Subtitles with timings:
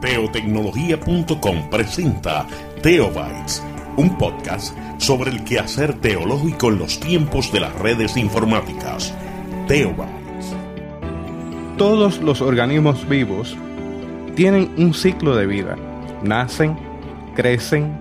[0.00, 2.46] Teotecnología.com presenta
[2.82, 3.64] Teobytes,
[3.96, 9.12] un podcast sobre el quehacer teológico en los tiempos de las redes informáticas.
[9.66, 10.54] Teobytes.
[11.78, 13.56] Todos los organismos vivos
[14.36, 15.76] tienen un ciclo de vida.
[16.22, 16.78] Nacen,
[17.34, 17.98] crecen,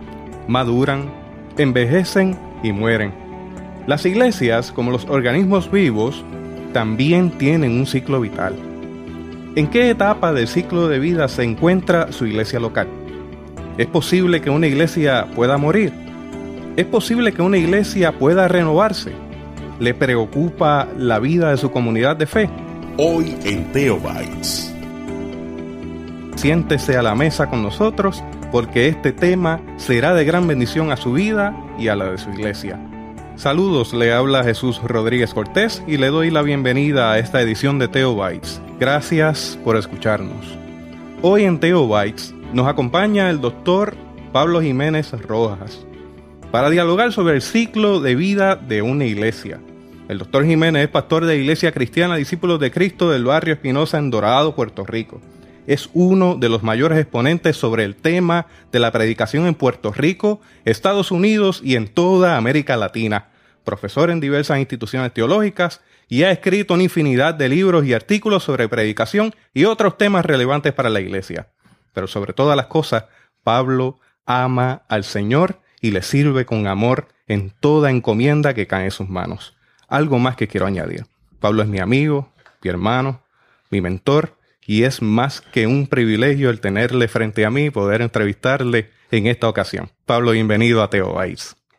[0.48, 1.12] maduran,
[1.58, 3.12] envejecen y mueren.
[3.88, 6.24] Las iglesias, como los organismos vivos,
[6.74, 8.67] también tienen un ciclo vital.
[9.58, 12.88] ¿En qué etapa del ciclo de vida se encuentra su iglesia local?
[13.80, 15.92] ¿Es posible que una iglesia pueda morir?
[16.76, 19.14] ¿Es posible que una iglesia pueda renovarse?
[19.80, 22.48] ¿Le preocupa la vida de su comunidad de fe?
[23.00, 24.72] Hoy en Teobytes.
[26.36, 31.14] Siéntese a la mesa con nosotros porque este tema será de gran bendición a su
[31.14, 32.80] vida y a la de su iglesia.
[33.38, 37.88] Saludos, le habla Jesús Rodríguez Cortés y le doy la bienvenida a esta edición de
[37.88, 38.60] Teobytes.
[38.80, 40.58] Gracias por escucharnos.
[41.22, 43.96] Hoy en Teobytes nos acompaña el doctor
[44.32, 45.86] Pablo Jiménez Rojas
[46.50, 49.60] para dialogar sobre el ciclo de vida de una iglesia.
[50.10, 54.10] El doctor Jiménez es pastor de Iglesia Cristiana Discípulos de Cristo del barrio Espinosa en
[54.10, 55.22] Dorado, Puerto Rico.
[55.68, 60.42] Es uno de los mayores exponentes sobre el tema de la predicación en Puerto Rico,
[60.66, 63.30] Estados Unidos y en toda América Latina
[63.68, 68.70] profesor en diversas instituciones teológicas y ha escrito una infinidad de libros y artículos sobre
[68.70, 71.50] predicación y otros temas relevantes para la iglesia.
[71.92, 73.06] Pero sobre todas las cosas,
[73.44, 78.92] Pablo ama al Señor y le sirve con amor en toda encomienda que cae en
[78.92, 79.58] sus manos.
[79.90, 81.06] Algo más que quiero añadir.
[81.42, 82.32] Pablo es mi amigo,
[82.64, 83.22] mi hermano,
[83.70, 84.38] mi mentor,
[84.68, 89.26] y es más que un privilegio el tenerle frente a mí y poder entrevistarle en
[89.26, 89.90] esta ocasión.
[90.06, 91.16] Pablo, bienvenido a Teo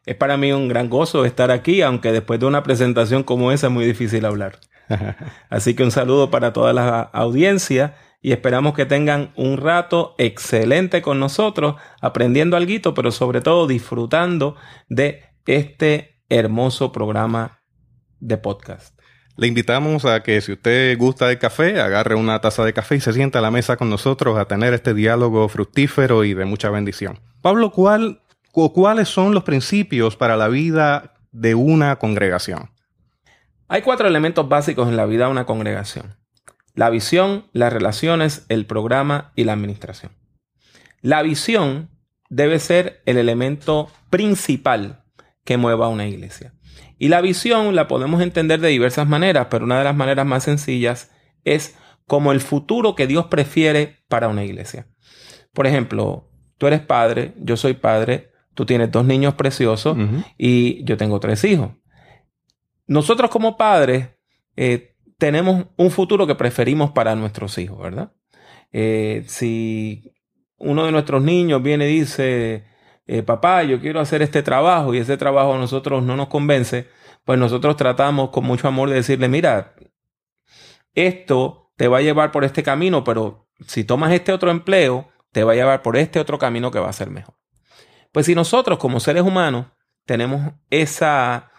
[0.09, 3.67] es para mí un gran gozo estar aquí, aunque después de una presentación como esa
[3.67, 4.59] es muy difícil hablar.
[5.51, 11.03] Así que un saludo para toda la audiencia y esperamos que tengan un rato excelente
[11.03, 14.57] con nosotros, aprendiendo algo, pero sobre todo disfrutando
[14.89, 17.61] de este hermoso programa
[18.19, 18.98] de podcast.
[19.39, 23.01] Le invitamos a que si usted gusta del café, agarre una taza de café y
[23.01, 26.71] se sienta a la mesa con nosotros a tener este diálogo fructífero y de mucha
[26.71, 27.21] bendición.
[27.41, 32.73] Pablo, ¿cuál cuáles son los principios para la vida de una congregación?
[33.69, 36.17] Hay cuatro elementos básicos en la vida de una congregación.
[36.75, 40.11] La visión, las relaciones, el programa y la administración.
[41.01, 41.91] La visión
[42.29, 45.05] debe ser el elemento principal
[45.45, 46.55] que mueva a una iglesia.
[46.99, 50.45] Y la visión la podemos entender de diversas maneras, pero una de las maneras más
[50.45, 51.11] sencillas
[51.45, 51.77] es
[52.07, 54.89] como el futuro que Dios prefiere para una iglesia.
[55.53, 59.97] Por ejemplo, tú eres padre, yo soy padre, Tú tienes dos niños preciosos
[60.37, 61.71] y yo tengo tres hijos.
[62.89, 64.09] Nosotros como padres
[64.57, 68.11] eh, tenemos un futuro que preferimos para nuestros hijos, ¿verdad?
[68.73, 70.13] Eh, si
[70.57, 72.65] uno de nuestros niños viene y dice,
[73.09, 76.89] eh, papá, yo quiero hacer este trabajo y ese trabajo a nosotros no nos convence,
[77.25, 79.75] pues nosotros tratamos con mucho amor de decirle, mira,
[80.95, 85.43] esto te va a llevar por este camino, pero si tomas este otro empleo, te
[85.43, 87.35] va a llevar por este otro camino que va a ser mejor.
[88.13, 89.67] Pues si nosotros como seres humanos
[90.05, 91.51] tenemos esa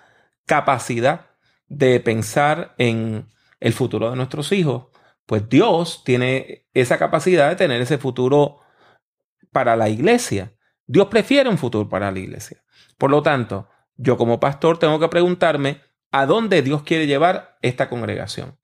[0.46, 1.32] capacidad
[1.68, 3.28] de pensar en
[3.60, 4.88] el futuro de nuestros hijos,
[5.26, 8.60] pues Dios tiene esa capacidad de tener ese futuro
[9.52, 10.54] para la iglesia.
[10.90, 12.64] Dios prefiere un futuro para la iglesia.
[12.98, 17.90] Por lo tanto, yo como pastor tengo que preguntarme a dónde Dios quiere llevar esta
[17.90, 18.58] congregación.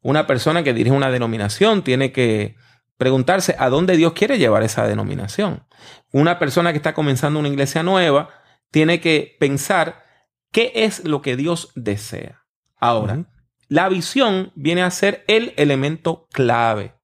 [0.00, 2.54] Una persona que dirige una denominación tiene que
[2.98, 5.64] preguntarse a dónde Dios quiere llevar esa denominación.
[6.12, 8.30] Una persona que está comenzando una iglesia nueva
[8.70, 10.04] tiene que pensar
[10.52, 12.44] qué es lo que Dios desea.
[12.76, 13.24] Ahora,
[13.66, 16.94] la visión viene a ser el elemento clave,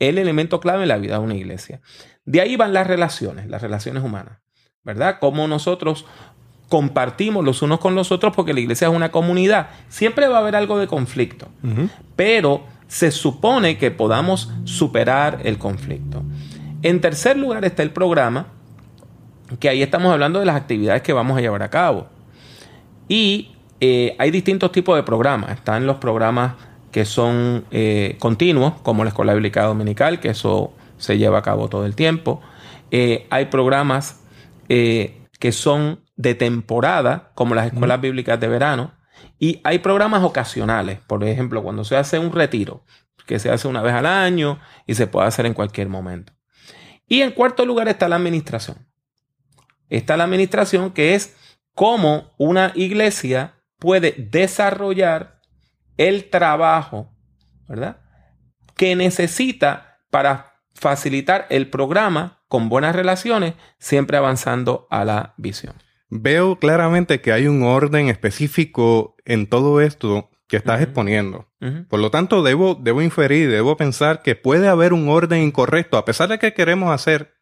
[0.00, 1.82] el elemento clave en la vida de una iglesia.
[2.28, 4.36] De ahí van las relaciones, las relaciones humanas,
[4.84, 5.16] ¿verdad?
[5.18, 6.04] Cómo nosotros
[6.68, 9.70] compartimos los unos con los otros porque la iglesia es una comunidad.
[9.88, 11.48] Siempre va a haber algo de conflicto,
[12.16, 16.22] pero se supone que podamos superar el conflicto.
[16.82, 18.48] En tercer lugar está el programa,
[19.58, 22.08] que ahí estamos hablando de las actividades que vamos a llevar a cabo.
[23.08, 25.52] Y eh, hay distintos tipos de programas.
[25.52, 26.56] Están los programas
[26.92, 31.68] que son eh, continuos, como la Escuela Bíblica Dominical, que eso se lleva a cabo
[31.68, 32.40] todo el tiempo.
[32.90, 34.22] Eh, hay programas
[34.68, 38.92] que son de temporada, como las escuelas bíblicas de verano.
[39.38, 42.84] Y hay programas ocasionales, por ejemplo, cuando se hace un retiro,
[43.24, 46.32] que se hace una vez al año y se puede hacer en cualquier momento.
[47.06, 48.86] Y en cuarto lugar está la administración.
[49.88, 51.36] Está la administración que es
[51.74, 55.40] cómo una iglesia puede desarrollar
[55.96, 57.14] el trabajo,
[57.68, 58.00] ¿verdad?
[58.76, 60.47] Que necesita para
[60.78, 65.74] facilitar el programa con buenas relaciones, siempre avanzando a la visión.
[66.08, 71.46] Veo claramente que hay un orden específico en todo esto que estás exponiendo.
[71.90, 76.04] Por lo tanto, debo, debo inferir, debo pensar que puede haber un orden incorrecto, a
[76.04, 77.34] pesar de que queremos hacer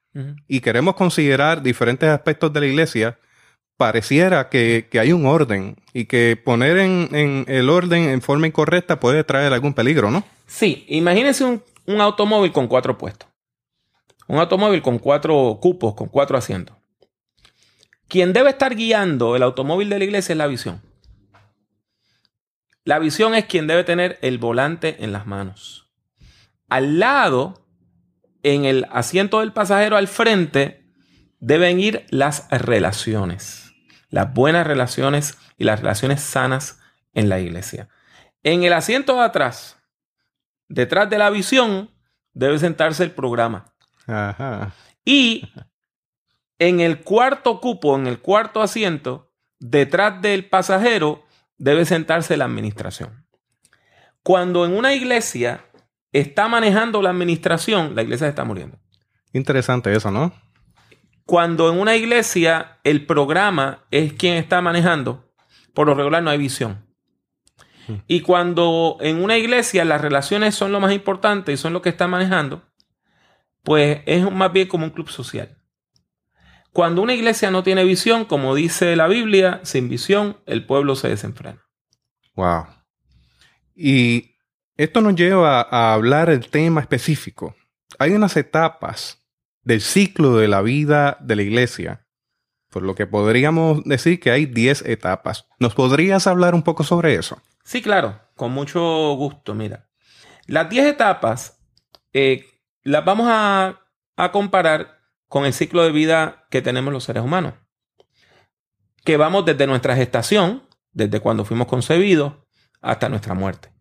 [0.48, 3.18] y queremos considerar diferentes aspectos de la iglesia,
[3.76, 9.22] pareciera que, hay un orden y que poner en, el orden en forma incorrecta puede
[9.22, 10.24] traer algún peligro, ¿no?
[10.46, 13.28] Sí, imagínense un, un automóvil con cuatro puestos.
[14.26, 16.76] Un automóvil con cuatro cupos, con cuatro asientos.
[18.08, 20.82] Quien debe estar guiando el automóvil de la iglesia es la visión.
[22.84, 25.90] La visión es quien debe tener el volante en las manos.
[26.68, 27.66] Al lado,
[28.42, 30.84] en el asiento del pasajero al frente,
[31.40, 33.72] deben ir las relaciones.
[34.08, 36.78] Las buenas relaciones y las relaciones sanas
[37.12, 37.88] en la iglesia.
[38.44, 39.78] En el asiento de atrás,
[40.68, 41.90] detrás de la visión,
[42.32, 43.72] debe sentarse el programa.
[45.04, 45.48] Y
[46.58, 51.24] en el cuarto cupo, en el cuarto asiento, detrás del pasajero,
[51.58, 53.26] debe sentarse la administración.
[54.22, 55.64] Cuando en una iglesia
[56.12, 58.78] está manejando la administración, la iglesia está muriendo.
[59.32, 60.32] Interesante eso, ¿no?
[61.24, 65.32] Cuando en una iglesia el programa es quien está manejando,
[65.74, 66.85] por lo regular no hay visión.
[68.06, 71.88] Y cuando en una iglesia las relaciones son lo más importante y son lo que
[71.88, 72.62] está manejando,
[73.62, 75.56] pues es más bien como un club social.
[76.72, 81.08] Cuando una iglesia no tiene visión, como dice la Biblia, sin visión el pueblo se
[81.08, 81.64] desenfrena.
[82.34, 82.66] Wow.
[83.74, 84.36] Y
[84.76, 87.56] esto nos lleva a hablar el tema específico.
[87.98, 89.26] Hay unas etapas
[89.62, 92.06] del ciclo de la vida de la iglesia,
[92.70, 95.48] por lo que podríamos decir que hay 10 etapas.
[95.58, 97.40] ¿Nos podrías hablar un poco sobre eso?
[97.66, 98.80] Sí, claro, con mucho
[99.16, 99.52] gusto.
[99.52, 99.90] Mira,
[100.46, 101.60] las 10 etapas
[102.12, 102.46] eh,
[102.84, 103.80] las vamos a,
[104.16, 107.54] a comparar con el ciclo de vida que tenemos los seres humanos.
[109.04, 112.34] Que vamos desde nuestra gestación, desde cuando fuimos concebidos,
[112.80, 113.72] hasta nuestra muerte.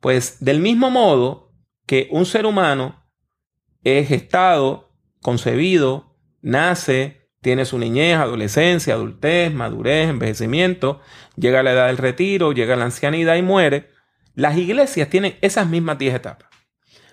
[0.00, 1.54] Pues del mismo modo
[1.86, 3.10] que un ser humano
[3.84, 11.00] es gestado, concebido, nace, tiene su niñez, adolescencia, adultez, madurez, envejecimiento,
[11.36, 13.90] llega a la edad del retiro, llega a la ancianidad y muere,
[14.34, 16.48] las iglesias tienen esas mismas 10 etapas.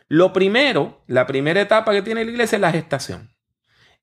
[0.07, 3.36] Lo primero, la primera etapa que tiene la iglesia es la gestación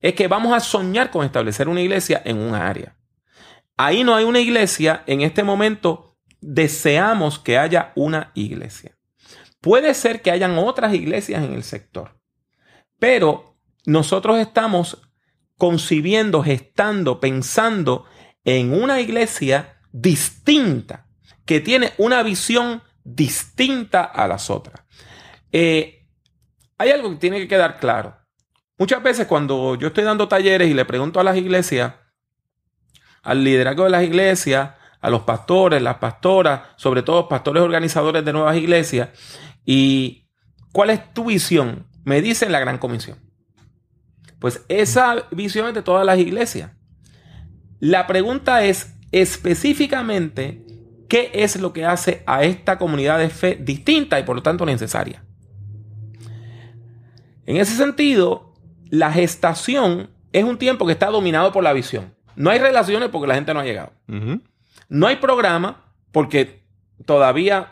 [0.02, 2.96] es que vamos a soñar con establecer una iglesia en un área.
[3.76, 8.98] Ahí no hay una iglesia, en este momento deseamos que haya una iglesia.
[9.60, 12.20] Puede ser que hayan otras iglesias en el sector,
[12.98, 15.00] pero nosotros estamos
[15.62, 18.04] concibiendo, gestando, pensando
[18.42, 21.06] en una iglesia distinta,
[21.46, 24.84] que tiene una visión distinta a las otras.
[25.52, 26.08] Eh,
[26.78, 28.18] hay algo que tiene que quedar claro.
[28.76, 31.94] Muchas veces cuando yo estoy dando talleres y le pregunto a las iglesias,
[33.22, 38.32] al liderazgo de las iglesias, a los pastores, las pastoras, sobre todo pastores organizadores de
[38.32, 39.10] nuevas iglesias,
[39.64, 40.28] y
[40.72, 43.31] cuál es tu visión, me dicen la gran comisión.
[44.42, 46.72] Pues esa visión es de todas las iglesias.
[47.78, 50.66] La pregunta es específicamente
[51.08, 54.66] qué es lo que hace a esta comunidad de fe distinta y por lo tanto
[54.66, 55.24] necesaria.
[57.46, 58.52] En ese sentido,
[58.90, 62.12] la gestación es un tiempo que está dominado por la visión.
[62.34, 63.92] No hay relaciones porque la gente no ha llegado.
[64.88, 66.64] No hay programa porque
[67.06, 67.70] todavía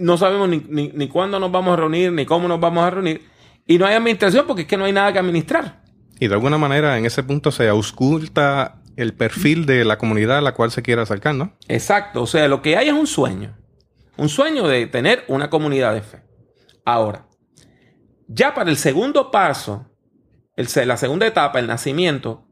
[0.00, 3.22] no sabemos ni, cuándo nos vamos a reunir, ni cómo nos vamos a reunir.
[3.68, 5.81] Y no hay administración porque es que no hay nada que administrar.
[6.22, 10.40] Y de alguna manera en ese punto se ausculta el perfil de la comunidad a
[10.40, 11.56] la cual se quiere acercar, ¿no?
[11.66, 12.22] Exacto.
[12.22, 13.56] O sea, lo que hay es un sueño.
[14.16, 16.22] Un sueño de tener una comunidad de fe.
[16.84, 17.26] Ahora,
[18.28, 19.90] ya para el segundo paso,
[20.54, 22.46] la segunda etapa, el nacimiento,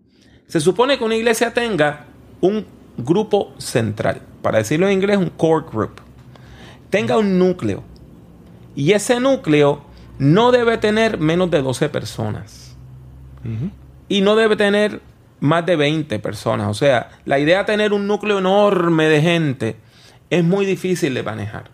[0.48, 2.06] se supone que una iglesia tenga
[2.40, 6.00] un grupo central, para decirlo en inglés, un core group,
[6.90, 7.84] tenga un núcleo.
[8.74, 9.84] Y ese núcleo
[10.18, 12.59] no debe tener menos de 12 personas.
[14.08, 15.00] Y no debe tener
[15.40, 16.68] más de 20 personas.
[16.68, 19.76] O sea, la idea de tener un núcleo enorme de gente
[20.28, 21.70] es muy difícil de manejar.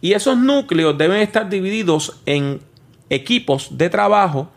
[0.00, 2.60] Y esos núcleos deben estar divididos en
[3.10, 4.52] equipos de trabajo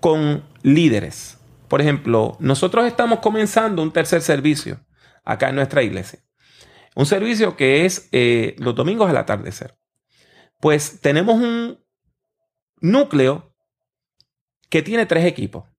[0.00, 1.38] con líderes.
[1.68, 4.80] Por ejemplo, nosotros estamos comenzando un tercer servicio
[5.24, 6.18] acá en nuestra iglesia.
[6.94, 9.78] Un servicio que es eh, los domingos al atardecer.
[10.60, 11.78] Pues tenemos un
[12.80, 13.54] núcleo
[14.68, 15.71] que tiene tres equipos.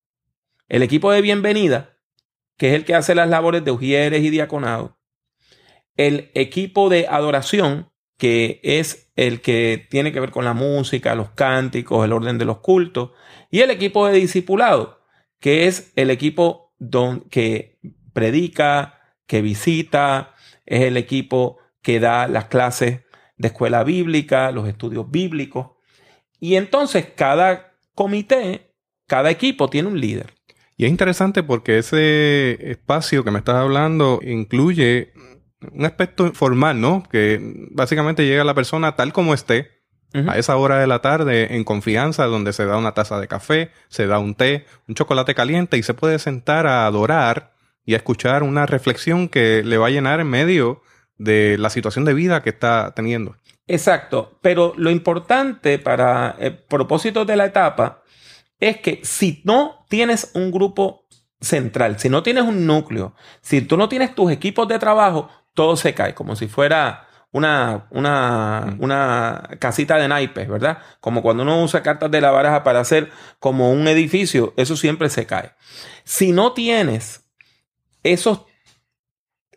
[0.70, 1.98] El equipo de bienvenida,
[2.58, 4.98] que es el que hace las labores de ujieres y diaconado.
[5.98, 11.32] El equipo de adoración, que es el que tiene que ver con la música, los
[11.32, 13.12] cánticos, el orden de los cultos,
[13.52, 15.02] y el equipo de discipulado,
[15.42, 17.80] que es el equipo don, que
[18.14, 20.34] predica, que visita,
[20.66, 23.02] es el equipo que da las clases
[23.36, 25.72] de escuela bíblica, los estudios bíblicos.
[26.40, 28.74] Y entonces cada comité,
[29.08, 30.34] cada equipo tiene un líder.
[30.78, 35.14] Y es interesante porque ese espacio que me estás hablando incluye
[35.72, 37.04] un aspecto formal, ¿no?
[37.10, 37.40] Que
[37.72, 39.84] básicamente llega la persona tal como esté,
[40.28, 43.72] a esa hora de la tarde, en confianza, donde se da una taza de café,
[43.88, 47.54] se da un té, un chocolate caliente y se puede sentar a adorar
[47.86, 50.84] y a escuchar una reflexión que le va a llenar en medio
[51.18, 53.36] de la situación de vida que está teniendo.
[53.66, 58.03] Exacto, pero lo importante para el propósito de la etapa
[58.70, 61.06] es que si no tienes un grupo
[61.42, 65.76] central, si no tienes un núcleo, si tú no tienes tus equipos de trabajo, todo
[65.76, 68.84] se cae, como si fuera una, una, mm.
[68.84, 70.78] una casita de naipes, ¿verdad?
[71.02, 75.10] Como cuando uno usa cartas de la baraja para hacer como un edificio, eso siempre
[75.10, 75.52] se cae.
[76.06, 77.30] Si no tienes
[78.04, 78.44] esos,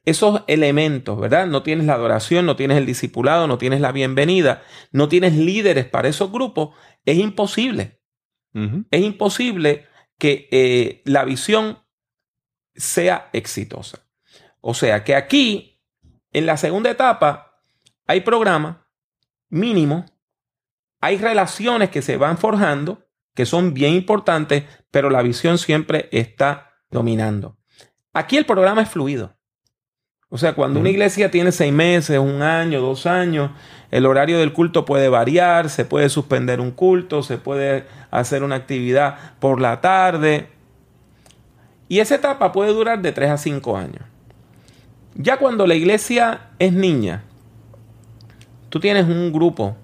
[0.04, 1.46] esos elementos, ¿verdad?
[1.46, 5.84] No tienes la adoración, no tienes el discipulado, no tienes la bienvenida, no tienes líderes
[5.84, 6.70] para esos grupos,
[7.04, 7.95] es imposible.
[8.90, 9.86] Es imposible
[10.18, 11.78] que eh, la visión
[12.74, 14.06] sea exitosa.
[14.60, 15.82] O sea que aquí
[16.32, 17.62] en la segunda etapa
[18.06, 18.88] hay programa
[19.48, 20.06] mínimo,
[21.00, 26.80] hay relaciones que se van forjando, que son bien importantes, pero la visión siempre está
[26.90, 27.58] dominando.
[28.12, 29.35] Aquí el programa es fluido.
[30.36, 33.52] O sea, cuando una iglesia tiene seis meses, un año, dos años,
[33.90, 38.56] el horario del culto puede variar, se puede suspender un culto, se puede hacer una
[38.56, 40.48] actividad por la tarde.
[41.88, 44.02] Y esa etapa puede durar de tres a cinco años.
[45.14, 47.22] Ya cuando la iglesia es niña,
[48.68, 49.74] tú tienes un grupo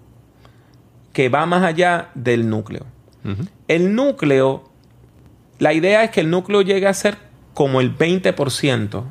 [1.15, 2.85] que va más allá del núcleo.
[3.69, 4.65] El núcleo,
[5.59, 7.17] la idea es que el núcleo llegue a ser
[7.55, 9.03] como el 20%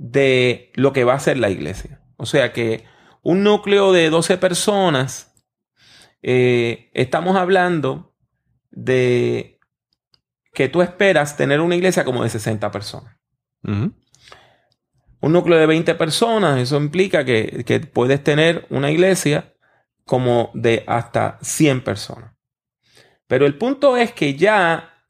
[0.00, 2.00] de lo que va a ser la iglesia.
[2.16, 2.84] O sea que
[3.22, 5.34] un núcleo de 12 personas,
[6.22, 8.14] eh, estamos hablando
[8.70, 9.58] de
[10.52, 13.16] que tú esperas tener una iglesia como de 60 personas
[15.20, 19.54] un núcleo de 20 personas, eso implica que, puedes tener una iglesia
[20.04, 22.34] como de hasta 100 personas.
[23.26, 25.04] Pero el punto es que ya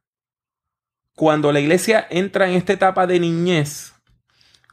[1.14, 3.94] cuando la iglesia entra en esta etapa de niñez,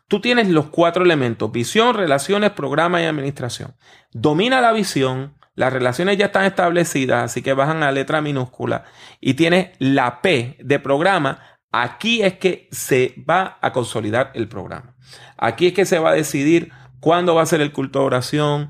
[0.08, 3.76] tú tienes los cuatro elementos, visión, relaciones, programa y administración.
[4.12, 8.86] Domina la visión, las relaciones ya están establecidas, así que bajan a letra minúscula
[9.20, 11.40] y tienes la P de programa.
[11.72, 14.96] Aquí es que se va a consolidar el programa.
[15.38, 18.70] Aquí es que se va a decidir cuándo va a ser el culto de oración,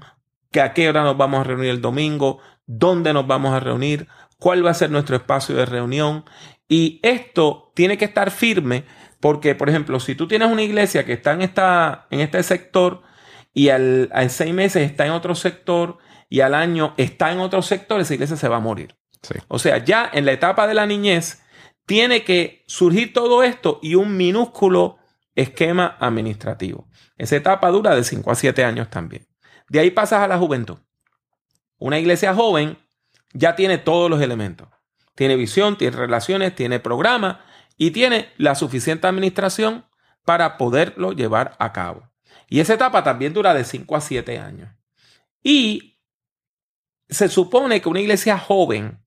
[0.51, 4.07] que a qué hora nos vamos a reunir el domingo, dónde nos vamos a reunir,
[4.39, 6.25] cuál va a ser nuestro espacio de reunión.
[6.69, 8.85] Y esto tiene que estar firme
[9.19, 13.01] porque, por ejemplo, si tú tienes una iglesia que está en, esta, en este sector
[13.53, 15.97] y al, a seis meses está en otro sector
[16.29, 18.95] y al año está en otro sector, esa iglesia se va a morir.
[19.47, 21.41] O sea, ya en la etapa de la niñez
[21.85, 24.97] tiene que surgir todo esto y un minúsculo
[25.35, 26.87] esquema administrativo.
[27.17, 29.27] Esa etapa dura de 5 a 7 años también.
[29.69, 30.77] De ahí pasas a la juventud.
[31.77, 32.77] Una iglesia joven
[33.33, 34.67] ya tiene todos los elementos.
[35.15, 37.43] Tiene visión, tiene relaciones, tiene programa
[37.77, 39.85] y tiene la suficiente administración
[40.25, 42.09] para poderlo llevar a cabo.
[42.49, 44.69] Y esa etapa también dura de 5 a 7 años.
[45.43, 45.99] Y
[47.07, 49.03] se supone que una iglesia joven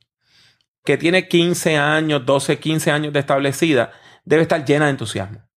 [0.84, 3.92] que tiene 15 años, 12, 15 años de establecida,
[4.24, 5.50] debe estar llena de entusiasmo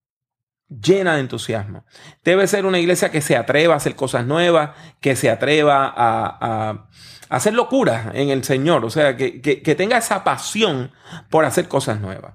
[0.82, 1.86] llena de entusiasmo.
[2.24, 6.88] Debe ser una iglesia que se atreva a hacer cosas nuevas, que se atreva a,
[7.30, 10.92] hacer locuras en el Señor, o sea, que, que tenga esa pasión
[11.30, 12.34] por hacer cosas nuevas.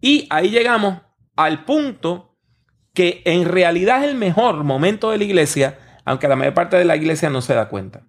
[0.00, 1.00] Y ahí llegamos
[1.36, 2.36] al punto
[2.94, 6.84] que en realidad es el mejor momento de la iglesia, aunque la mayor parte de
[6.84, 8.06] la iglesia no se da cuenta.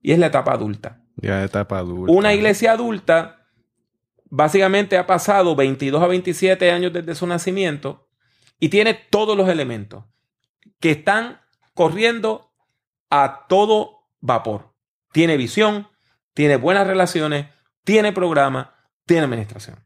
[0.00, 1.02] Y es la etapa adulta.
[1.16, 2.12] Ya, etapa adulta.
[2.12, 3.46] Una iglesia adulta
[4.30, 8.08] básicamente ha pasado 22 a 27 años desde su nacimiento
[8.58, 10.04] y tiene todos los elementos
[10.80, 11.40] que están
[11.74, 12.52] corriendo
[13.10, 14.74] a todo vapor.
[15.12, 15.88] Tiene visión,
[16.32, 17.48] tiene buenas relaciones,
[17.84, 18.74] tiene programa,
[19.04, 19.84] tiene administración.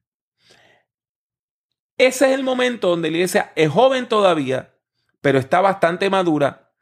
[1.98, 4.74] Ese es el momento donde la iglesia es joven todavía,
[5.20, 6.72] pero está bastante madura,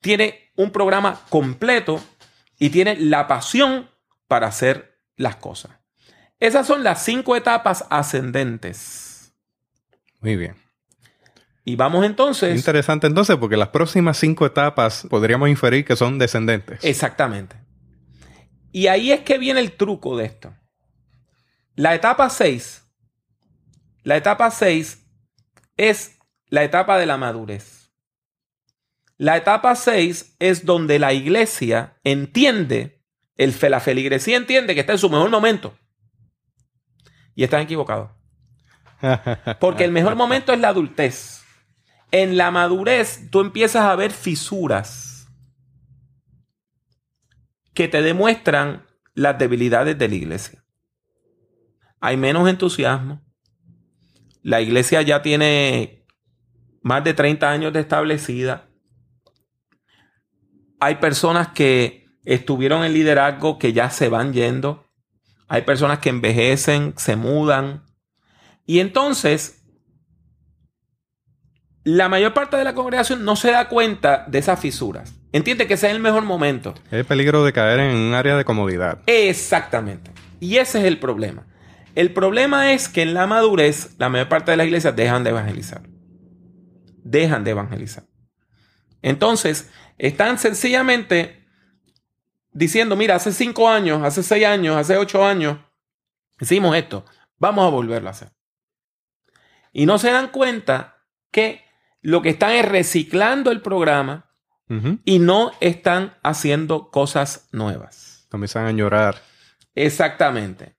[0.00, 2.02] tiene un programa completo
[2.58, 3.88] y tiene la pasión
[4.28, 5.72] para hacer las cosas.
[6.38, 9.32] Esas son las cinco etapas ascendentes.
[10.20, 10.56] Muy bien.
[11.64, 12.56] Y vamos entonces...
[12.56, 16.82] Interesante entonces porque las próximas cinco etapas podríamos inferir que son descendentes.
[16.82, 17.56] Exactamente.
[18.72, 20.54] Y ahí es que viene el truco de esto.
[21.74, 22.79] La etapa 6,
[24.02, 25.06] la etapa 6
[25.76, 27.90] es la etapa de la madurez.
[29.16, 33.02] La etapa 6 es donde la iglesia entiende,
[33.36, 35.76] el, la feligresía entiende que está en su mejor momento.
[37.34, 38.10] Y están equivocados.
[39.60, 41.42] Porque el mejor momento es la adultez.
[42.10, 45.28] En la madurez tú empiezas a ver fisuras
[47.74, 50.64] que te demuestran las debilidades de la iglesia.
[52.00, 53.22] Hay menos entusiasmo.
[54.42, 56.06] La iglesia ya tiene
[56.82, 58.68] más de 30 años de establecida.
[60.80, 64.86] Hay personas que estuvieron en liderazgo que ya se van yendo.
[65.48, 67.84] Hay personas que envejecen, se mudan.
[68.66, 69.62] Y entonces,
[71.84, 75.14] la mayor parte de la congregación no se da cuenta de esas fisuras.
[75.32, 76.74] Entiende que ese es el mejor momento.
[76.90, 79.00] Es peligro de caer en un área de comodidad.
[79.06, 80.10] Exactamente.
[80.40, 81.46] Y ese es el problema.
[81.94, 85.30] El problema es que en la madurez, la mayor parte de las iglesias dejan de
[85.30, 85.82] evangelizar.
[87.02, 88.04] Dejan de evangelizar.
[89.02, 91.46] Entonces, están sencillamente
[92.52, 95.58] diciendo, mira, hace cinco años, hace seis años, hace ocho años,
[96.40, 97.04] hicimos esto,
[97.38, 98.32] vamos a volverlo a hacer.
[99.72, 101.64] Y no se dan cuenta que
[102.02, 104.26] lo que están es reciclando el programa
[105.04, 108.28] y no están haciendo cosas nuevas.
[108.30, 109.16] Comienzan a llorar.
[109.74, 110.76] Exactamente.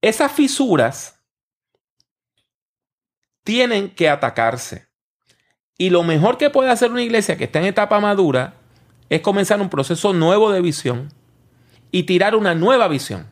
[0.00, 1.20] Esas fisuras
[3.44, 4.88] tienen que atacarse.
[5.76, 8.54] Y lo mejor que puede hacer una iglesia que está en etapa madura
[9.08, 11.12] es comenzar un proceso nuevo de visión
[11.90, 13.26] y tirar una nueva visión,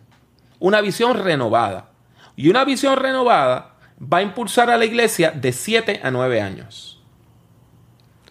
[0.59, 1.91] una visión renovada.
[2.35, 7.03] Y una visión renovada va a impulsar a la iglesia de 7 a 9 años.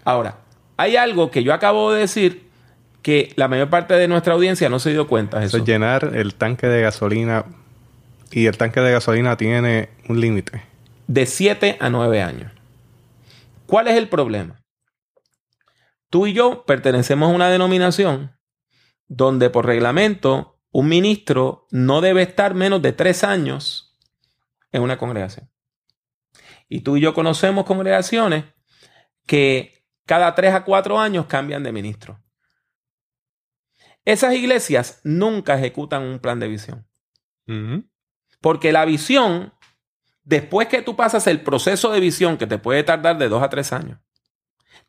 [0.03, 0.39] Ahora,
[0.77, 2.49] hay algo que yo acabo de decir
[3.01, 5.43] que la mayor parte de nuestra audiencia no se dio cuenta.
[5.43, 7.45] Eso es llenar el tanque de gasolina
[8.35, 10.61] y el tanque de gasolina tiene un límite.
[11.07, 12.51] De 7 a 9 años.
[13.65, 14.61] ¿Cuál es el problema?
[16.09, 18.37] Tú y yo pertenecemos a una denominación
[19.07, 23.97] donde por reglamento un ministro no debe estar menos de 3 años
[24.73, 25.49] en una congregación.
[26.67, 28.43] Y tú y yo conocemos congregaciones
[29.25, 32.21] que cada 3 a 4 años cambian de ministro.
[34.03, 36.85] Esas iglesias nunca ejecutan un plan de visión.
[38.45, 39.55] Porque la visión,
[40.23, 43.49] después que tú pasas el proceso de visión, que te puede tardar de dos a
[43.49, 43.97] tres años,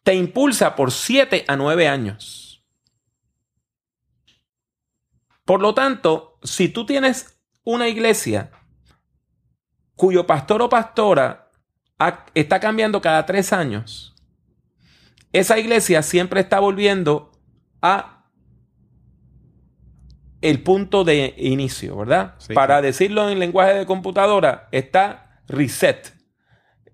[0.02, 2.62] te impulsa por siete a nueve años.
[5.46, 8.50] Por lo tanto, si tú tienes una iglesia
[9.94, 11.50] cuyo pastor o pastora
[12.34, 14.14] está cambiando cada tres años,
[15.32, 17.32] esa iglesia siempre está volviendo
[17.80, 18.15] a
[20.40, 22.34] el punto de inicio, ¿verdad?
[22.54, 26.14] Para decirlo en lenguaje de computadora, está reset.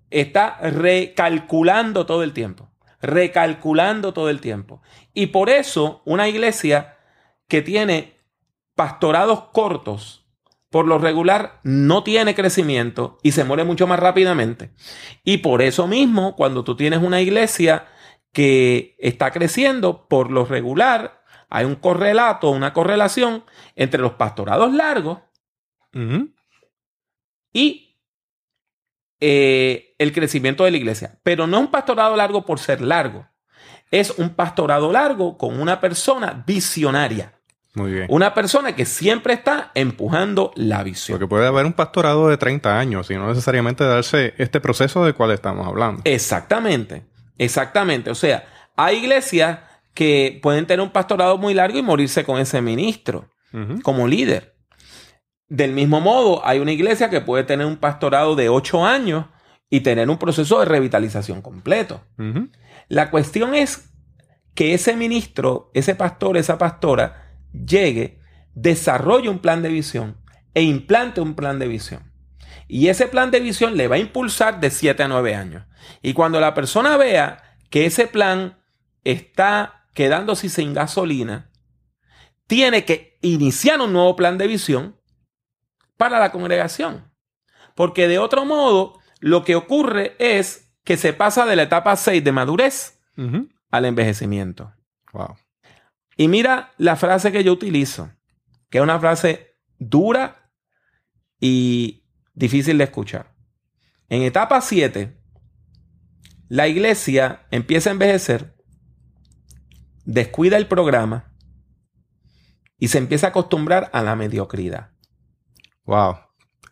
[0.09, 2.71] Está recalculando todo el tiempo.
[3.01, 4.81] Recalculando todo el tiempo.
[5.13, 6.97] Y por eso una iglesia
[7.47, 8.17] que tiene
[8.75, 10.25] pastorados cortos,
[10.69, 14.71] por lo regular, no tiene crecimiento y se muere mucho más rápidamente.
[15.23, 17.85] Y por eso mismo, cuando tú tienes una iglesia
[18.31, 21.22] que está creciendo, por lo regular,
[21.53, 23.43] hay un correlato, una correlación
[23.75, 25.19] entre los pastorados largos
[27.53, 27.95] y
[29.19, 31.19] eh, el crecimiento de la iglesia.
[31.21, 33.27] Pero no un pastorado largo por ser largo.
[33.91, 37.33] Es un pastorado largo con una persona visionaria.
[37.75, 38.07] Muy bien.
[38.09, 41.19] Una persona que siempre está empujando la visión.
[41.19, 45.13] Porque puede haber un pastorado de 30 años y no necesariamente darse este proceso del
[45.13, 46.01] cual estamos hablando.
[46.05, 47.05] Exactamente,
[47.37, 48.09] exactamente.
[48.09, 48.43] O sea,
[48.75, 49.59] hay iglesias
[49.93, 53.29] que pueden tener un pastorado muy largo y morirse con ese ministro
[53.83, 54.55] como líder.
[55.47, 59.25] Del mismo modo, hay una iglesia que puede tener un pastorado de ocho años
[59.69, 62.03] y tener un proceso de revitalización completo.
[62.87, 63.91] La cuestión es
[64.55, 68.19] que ese ministro, ese pastor, esa pastora, llegue,
[68.55, 70.17] desarrolle un plan de visión
[70.55, 72.11] e implante un plan de visión.
[72.67, 75.65] Y ese plan de visión le va a impulsar de siete a nueve años.
[76.01, 78.59] Y cuando la persona vea que ese plan
[79.03, 81.51] está quedándose sin gasolina,
[82.47, 84.99] tiene que iniciar un nuevo plan de visión
[85.97, 87.11] para la congregación.
[87.75, 92.23] Porque de otro modo, lo que ocurre es que se pasa de la etapa 6
[92.23, 92.99] de madurez
[93.71, 94.73] al envejecimiento.
[96.17, 98.11] Y mira la frase que yo utilizo,
[98.69, 100.51] que es una frase dura
[101.39, 102.03] y
[102.33, 103.33] difícil de escuchar.
[104.09, 105.17] En etapa 7,
[106.49, 108.52] la iglesia empieza a envejecer,
[110.05, 111.33] descuida el programa
[112.77, 114.91] y se empieza a acostumbrar a la mediocridad.
[115.85, 116.17] Wow,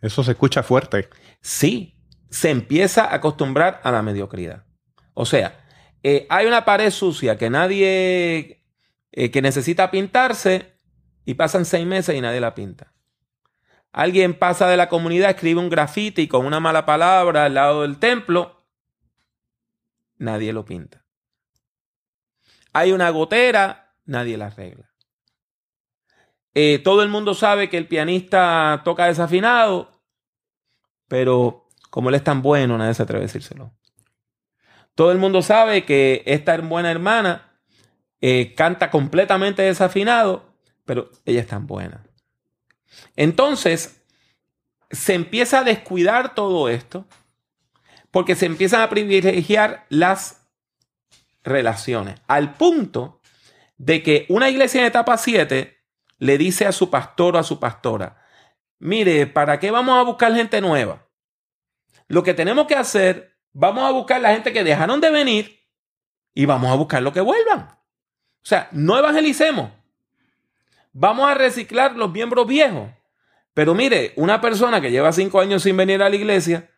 [0.01, 1.09] eso se escucha fuerte.
[1.41, 1.97] Sí,
[2.29, 4.65] se empieza a acostumbrar a la mediocridad.
[5.13, 5.59] O sea,
[6.03, 8.63] eh, hay una pared sucia que nadie,
[9.11, 10.73] eh, que necesita pintarse
[11.25, 12.93] y pasan seis meses y nadie la pinta.
[13.91, 17.99] Alguien pasa de la comunidad, escribe un grafiti con una mala palabra al lado del
[17.99, 18.65] templo,
[20.17, 21.05] nadie lo pinta.
[22.73, 24.91] Hay una gotera, nadie la arregla.
[26.53, 29.89] Eh, todo el mundo sabe que el pianista toca desafinado,
[31.07, 33.73] pero como él es tan bueno, nadie se atreve a decírselo.
[34.95, 37.59] Todo el mundo sabe que esta buena hermana
[38.19, 40.53] eh, canta completamente desafinado,
[40.85, 42.03] pero ella es tan buena.
[43.15, 44.03] Entonces,
[44.89, 47.05] se empieza a descuidar todo esto
[48.11, 50.40] porque se empiezan a privilegiar las
[51.43, 53.21] relaciones, al punto
[53.77, 55.77] de que una iglesia en etapa 7
[56.19, 58.23] le dice a su pastor o a su pastora,
[58.79, 61.07] mire, ¿para qué vamos a buscar gente nueva?
[62.07, 65.61] Lo que tenemos que hacer, vamos a buscar la gente que dejaron de venir
[66.33, 67.61] y vamos a buscar lo que vuelvan.
[67.61, 69.71] O sea, no evangelicemos.
[70.93, 72.89] Vamos a reciclar los miembros viejos.
[73.53, 76.70] Pero mire, una persona que lleva cinco años sin venir a la iglesia,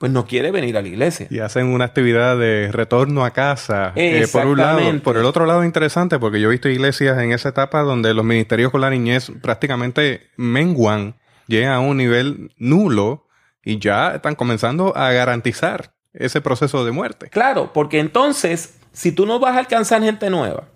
[0.00, 1.26] pues no quiere venir a la iglesia.
[1.28, 3.92] Y hacen una actividad de retorno a casa.
[3.96, 4.80] Eh, por un lado.
[5.02, 8.24] Por el otro lado, interesante, porque yo he visto iglesias en esa etapa donde los
[8.24, 11.16] ministerios con la niñez prácticamente menguan,
[11.48, 13.26] llegan a un nivel nulo
[13.62, 17.28] y ya están comenzando a garantizar ese proceso de muerte.
[17.28, 20.68] Claro, porque entonces, si tú no vas a alcanzar gente nueva,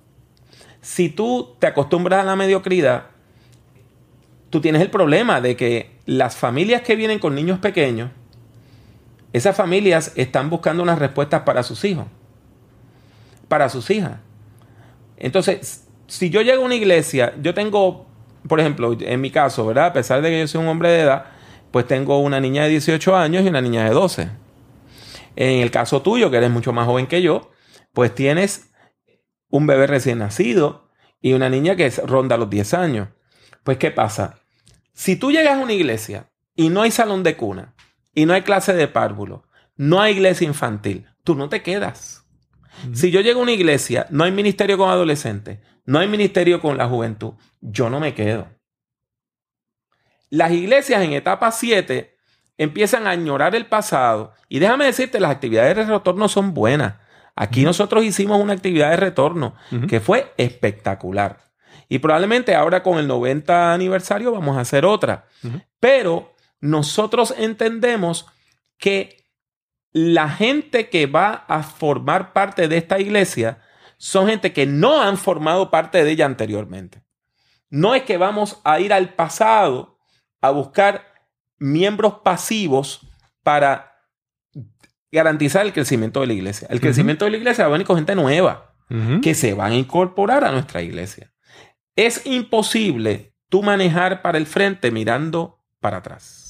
[0.82, 3.06] si tú te acostumbras a la mediocridad,
[4.50, 8.10] tú tienes el problema de que las familias que vienen con niños pequeños,
[9.34, 12.06] esas familias están buscando unas respuestas para sus hijos,
[13.48, 14.20] para sus hijas.
[15.16, 18.06] Entonces, si yo llego a una iglesia, yo tengo,
[18.48, 19.86] por ejemplo, en mi caso, ¿verdad?
[19.86, 21.24] A pesar de que yo soy un hombre de edad,
[21.72, 24.28] pues tengo una niña de 18 años y una niña de 12.
[25.34, 27.50] En el caso tuyo, que eres mucho más joven que yo,
[27.92, 28.70] pues tienes
[29.50, 33.08] un bebé recién nacido y una niña que ronda los 10 años.
[33.64, 34.38] Pues, ¿qué pasa?
[34.92, 37.73] Si tú llegas a una iglesia y no hay salón de cuna,
[38.14, 39.44] y no hay clase de párvulo,
[39.76, 42.26] no hay iglesia infantil, tú no te quedas.
[42.92, 46.76] Si yo llego a una iglesia, no hay ministerio con adolescentes, no hay ministerio con
[46.76, 48.48] la juventud, yo no me quedo.
[50.30, 52.16] Las iglesias en etapa 7
[52.58, 56.94] empiezan a añorar el pasado y déjame decirte, las actividades de retorno son buenas.
[57.36, 59.54] Aquí nosotros hicimos una actividad de retorno
[59.88, 61.38] que fue espectacular.
[61.88, 65.26] Y probablemente ahora con el 90 aniversario vamos a hacer otra.
[65.80, 66.33] Pero
[66.64, 68.24] nosotros entendemos
[68.78, 69.28] que
[69.92, 73.60] la gente que va a formar parte de esta iglesia
[73.98, 77.02] son gente que no han formado parte de ella anteriormente.
[77.68, 79.98] No es que vamos a ir al pasado
[80.40, 83.06] a buscar miembros pasivos
[83.42, 83.98] para
[85.12, 86.66] garantizar el crecimiento de la iglesia.
[86.70, 88.74] El crecimiento de la iglesia va a venir con gente nueva
[89.22, 91.30] que se van a incorporar a nuestra iglesia.
[91.94, 96.43] Es imposible tú manejar para el frente mirando para atrás.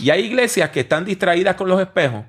[0.00, 2.24] Y hay iglesias que están distraídas con los espejos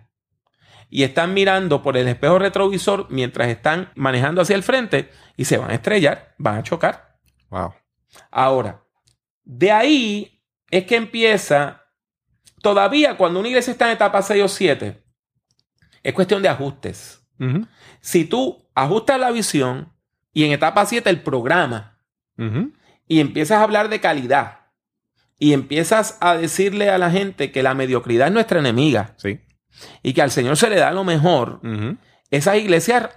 [0.90, 5.58] y están mirando por el espejo retrovisor mientras están manejando hacia el frente y se
[5.58, 7.20] van a estrellar, van a chocar.
[7.50, 7.74] Wow.
[8.32, 8.84] Ahora,
[9.44, 11.84] de ahí es que empieza,
[12.62, 15.04] todavía cuando una iglesia está en etapa 6 o 7,
[16.04, 17.16] es cuestión de ajustes.
[18.02, 19.94] Si tú ajustas la visión
[20.34, 21.98] y en etapa 7 el programa
[23.08, 24.59] y empiezas a hablar de calidad,
[25.40, 29.40] y empiezas a decirle a la gente que la mediocridad es nuestra enemiga sí.
[30.04, 31.62] y que al Señor se le da lo mejor,
[32.30, 33.10] esas iglesias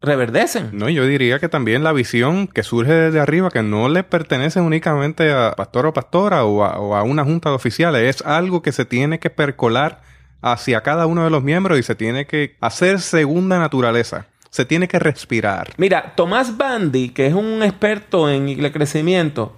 [0.00, 0.70] reverdecen.
[0.72, 4.60] No, yo diría que también la visión que surge desde arriba, que no le pertenece
[4.60, 8.84] únicamente a pastor o pastora o a, una junta de oficiales, es algo que se
[8.84, 10.02] tiene que percolar
[10.42, 14.26] hacia cada uno de los miembros y se tiene que hacer segunda naturaleza.
[14.50, 15.72] Se tiene que respirar.
[15.78, 19.56] Mira, Tomás Bandy, que es un experto en crecimiento,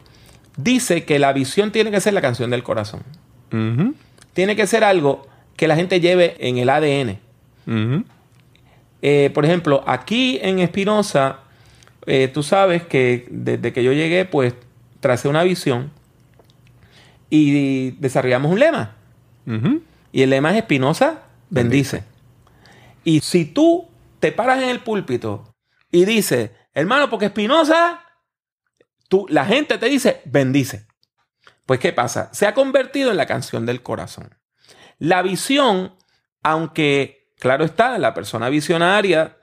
[0.57, 3.03] dice que la visión tiene que ser la canción del corazón.
[4.33, 7.19] Tiene que ser algo que la gente lleve en el ADN.
[9.03, 11.41] Eh, por ejemplo, aquí en Espinosa,
[12.07, 14.55] eh, tú sabes que desde que yo llegué, pues
[15.01, 15.91] tracé una visión
[17.31, 18.95] y desarrollamos un lema.
[20.13, 22.05] Y el lema es Espinosa bendice.
[23.05, 23.87] Y si tú
[24.19, 25.55] te paras en el púlpito
[25.93, 28.01] y dices, hermano, porque Espinosa
[29.09, 30.87] tú, la gente te dice, bendice.
[31.65, 32.31] Pues, ¿qué pasa?
[32.33, 34.37] Se ha convertido en la canción del corazón.
[34.99, 35.95] La visión,
[36.43, 39.37] aunque Claro está, la persona visionaria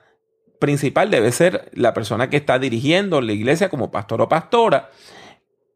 [0.60, 4.90] principal debe ser la persona que está dirigiendo la iglesia como pastor o pastora.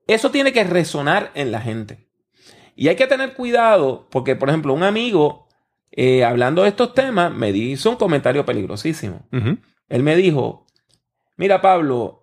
[0.07, 2.09] Eso tiene que resonar en la gente.
[2.75, 5.49] Y hay que tener cuidado porque, por ejemplo, un amigo,
[5.91, 9.29] eh, hablando de estos temas, me hizo un comentario peligrosísimo.
[9.89, 10.67] Él me dijo,
[11.37, 12.18] mira Pablo,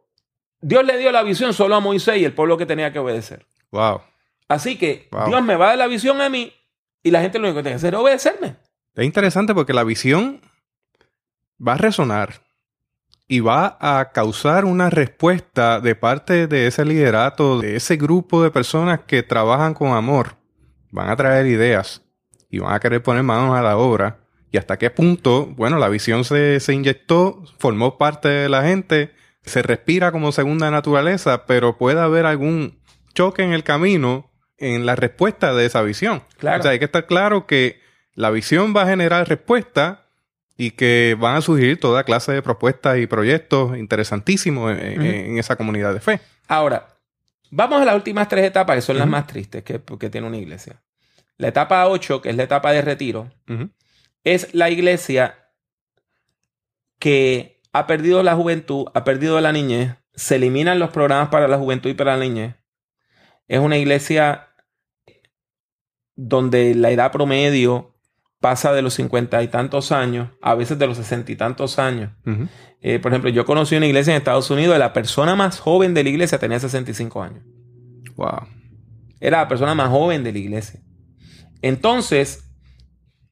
[0.61, 3.45] Dios le dio la visión solo a Moisés y el pueblo que tenía que obedecer.
[3.71, 4.01] Wow.
[4.47, 6.53] Así que Dios me va a dar la visión a mí
[7.03, 8.55] y la gente lo único que tiene que hacer es obedecerme.
[8.95, 10.41] Es interesante porque la visión
[11.65, 12.45] va a resonar
[13.27, 18.51] y va a causar una respuesta de parte de ese liderato, de ese grupo de
[18.51, 20.37] personas que trabajan con amor.
[20.91, 22.03] Van a traer ideas
[22.49, 24.19] y van a querer poner manos a la obra.
[24.51, 29.13] Y hasta qué punto, bueno, la visión se, se inyectó, formó parte de la gente,
[29.45, 32.79] se respira como segunda naturaleza, pero puede haber algún
[33.13, 36.23] choque en el camino en la respuesta de esa visión.
[36.37, 36.59] Claro.
[36.59, 37.81] O sea, hay que estar claro que
[38.13, 40.05] la visión va a generar respuesta
[40.57, 45.93] y que van a surgir toda clase de propuestas y proyectos interesantísimos en, esa comunidad
[45.93, 46.21] de fe.
[46.47, 46.87] Ahora,
[47.51, 49.79] vamos a las últimas tres etapas que son las más tristes que,
[50.09, 50.81] tiene una iglesia.
[51.37, 53.29] La etapa 8, que es la etapa de retiro,
[54.23, 55.49] es la iglesia
[56.99, 61.57] que ha perdido la juventud, ha perdido la niñez, se eliminan los programas para la
[61.57, 62.55] juventud y para la niñez.
[63.49, 64.47] Es una iglesia
[66.15, 67.93] donde la edad promedio
[68.39, 72.11] pasa de los cincuenta y tantos años, a veces de los sesenta y tantos años.
[72.79, 76.03] Eh, por ejemplo, yo conocí una iglesia en Estados Unidos, la persona más joven de
[76.03, 77.43] la iglesia tenía 65 años.
[78.15, 78.47] Wow.
[79.19, 80.79] Era la persona más joven de la iglesia.
[81.61, 82.49] Entonces,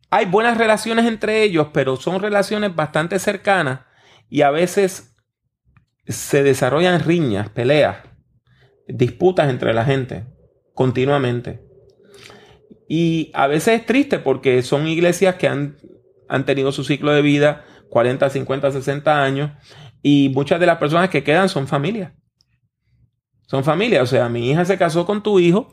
[0.09, 3.92] hay buenas relaciones entre ellos, pero son relaciones bastante cercanas
[4.33, 5.15] y a veces
[6.07, 7.97] se desarrollan riñas, peleas,
[8.87, 10.25] disputas entre la gente
[10.73, 11.61] continuamente.
[12.89, 15.77] Y a veces es triste porque son iglesias que han,
[16.27, 19.51] han tenido su ciclo de vida 40, 50, 60 años
[20.01, 22.13] y muchas de las personas que quedan son familias.
[23.45, 25.69] Son familias, o sea, mi hija se casó con tu hijo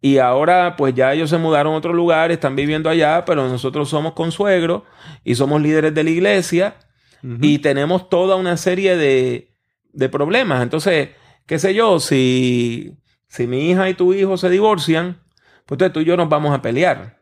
[0.00, 3.88] y ahora pues ya ellos se mudaron a otro lugar, están viviendo allá, pero nosotros
[3.88, 4.82] somos consuegros
[5.22, 6.74] y somos líderes de la iglesia
[7.22, 9.52] y tenemos toda una serie de,
[9.92, 10.62] de, problemas.
[10.62, 11.10] Entonces,
[11.46, 12.96] qué sé yo, si,
[13.28, 15.20] si mi hija y tu hijo se divorcian,
[15.66, 17.20] pues entonces tú y yo nos vamos a pelear.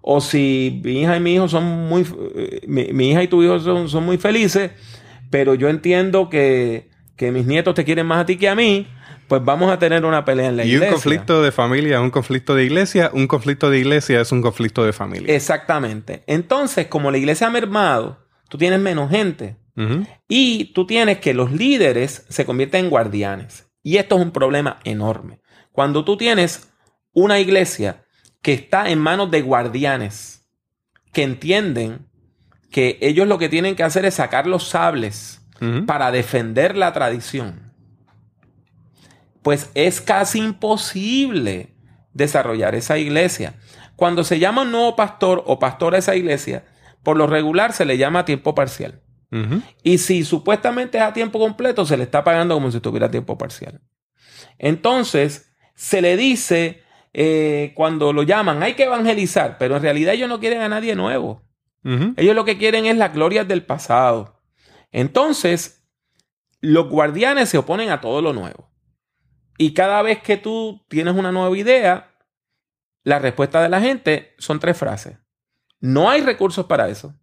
[0.00, 3.58] O si mi hija y mi hijo son muy, eh, mi, hija y tu hijo
[3.60, 4.70] son, son, muy felices,
[5.30, 8.86] pero yo entiendo que, que mis nietos te quieren más a ti que a mí,
[9.28, 10.86] pues vamos a tener una pelea en la iglesia.
[10.86, 14.42] Y un conflicto de familia, un conflicto de iglesia, un conflicto de iglesia es un
[14.42, 15.34] conflicto de familia.
[15.34, 16.22] Exactamente.
[16.26, 19.56] Entonces, como la iglesia ha mermado, tú tienes menos gente.
[20.26, 23.68] Y tú tienes que los líderes se convierten en guardianes.
[23.82, 25.40] Y esto es un problema enorme.
[25.70, 26.70] Cuando tú tienes
[27.12, 28.04] una iglesia
[28.40, 30.48] que está en manos de guardianes
[31.12, 32.08] que entienden
[32.70, 35.42] que ellos lo que tienen que hacer es sacar los sables
[35.86, 37.72] para defender la tradición,
[39.42, 41.74] pues es casi imposible
[42.12, 43.54] desarrollar esa iglesia.
[43.94, 46.64] Cuando se llama un nuevo pastor o pastora a esa iglesia,
[47.06, 49.00] por lo regular se le llama tiempo parcial.
[49.84, 53.10] Y si supuestamente es a tiempo completo, se le está pagando como si estuviera a
[53.12, 53.80] tiempo parcial.
[54.58, 60.28] Entonces, se le dice eh, cuando lo llaman, hay que evangelizar, pero en realidad ellos
[60.28, 61.44] no quieren a nadie nuevo.
[62.16, 64.42] Ellos lo que quieren es las glorias del pasado.
[64.90, 65.88] Entonces,
[66.60, 68.72] los guardianes se oponen a todo lo nuevo.
[69.58, 72.16] Y cada vez que tú tienes una nueva idea,
[73.04, 75.18] la respuesta de la gente son tres frases.
[75.80, 77.14] No hay recursos para eso.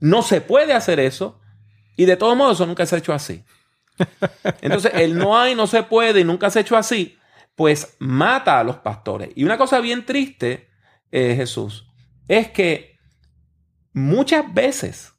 [0.00, 1.40] No se puede hacer eso.
[1.96, 3.44] Y de todos modos, eso nunca se ha hecho así.
[4.60, 7.16] Entonces, el no hay, no se puede y nunca se ha hecho así
[7.54, 9.30] pues mata a los pastores.
[9.34, 10.68] Y una cosa bien triste,
[11.10, 11.86] eh, Jesús,
[12.28, 12.98] es que
[13.92, 15.12] muchas veces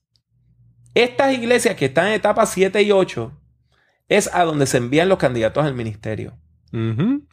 [0.94, 3.32] estas iglesias que están en etapa 7 y 8
[4.08, 6.38] es a donde se envían los candidatos al ministerio.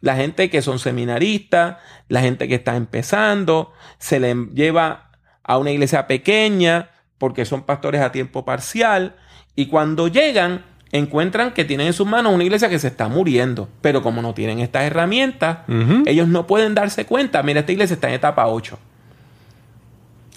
[0.00, 1.76] La gente que son seminaristas,
[2.08, 5.10] la gente que está empezando, se le lleva
[5.42, 9.16] a una iglesia pequeña porque son pastores a tiempo parcial
[9.54, 13.68] y cuando llegan encuentran que tienen en sus manos una iglesia que se está muriendo.
[13.80, 15.58] Pero como no tienen estas herramientas,
[16.06, 17.42] ellos no pueden darse cuenta.
[17.42, 18.78] Mira, esta iglesia está en etapa 8.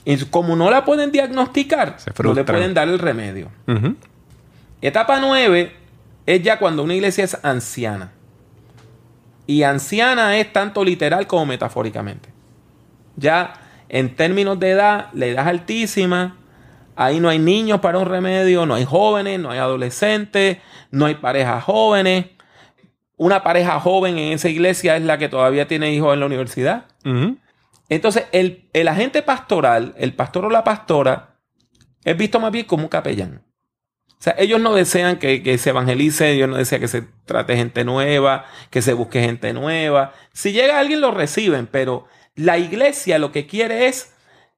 [0.06, 3.52] Y como no la pueden diagnosticar, no le pueden dar el remedio.
[4.82, 5.76] Etapa 9
[6.26, 8.12] es ya cuando una iglesia es anciana.
[9.48, 12.30] Y anciana es tanto literal como metafóricamente.
[13.16, 13.54] Ya
[13.90, 16.38] en términos de edad, la edad es altísima,
[16.96, 20.58] Ahí no hay niños para un remedio, no hay jóvenes, no hay adolescentes,
[20.92, 22.28] no hay parejas jóvenes.
[23.18, 26.86] Una pareja joven en esa iglesia es la que todavía tiene hijos en la universidad.
[27.90, 31.36] Entonces, el, el agente pastoral, el pastor o la pastora,
[32.04, 33.42] es visto más bien como un capellán.
[34.18, 37.56] O sea, ellos no desean que, que, se evangelice, ellos no desean que se trate
[37.58, 40.14] gente nueva, que se busque gente nueva.
[40.34, 44.16] Si llega alguien, lo reciben, pero la iglesia lo que quiere es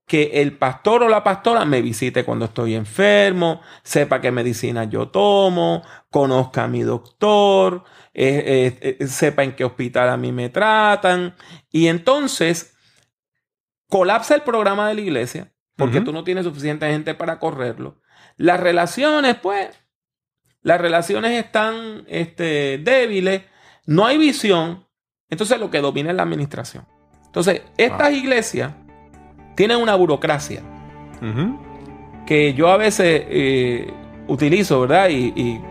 [0.08, 5.10] que el pastor o la pastora me visite cuando estoy enfermo, sepa qué medicina yo
[5.10, 10.50] tomo, conozca a mi doctor, eh, eh, eh, sepa en qué hospital a mí me
[10.50, 11.36] tratan.
[11.70, 12.74] Y entonces
[13.90, 18.02] colapsa el programa de la iglesia porque tú no tienes suficiente gente para correrlo.
[18.38, 19.70] Las relaciones, pues,
[20.62, 23.42] las relaciones están este, débiles,
[23.86, 24.86] no hay visión,
[25.30, 26.86] entonces lo que domina es la administración.
[27.26, 28.74] Entonces, estas iglesias
[29.56, 30.62] tienen una burocracia
[32.28, 33.92] que yo a veces eh,
[34.28, 35.10] utilizo, ¿verdad?
[35.10, 35.62] Y, y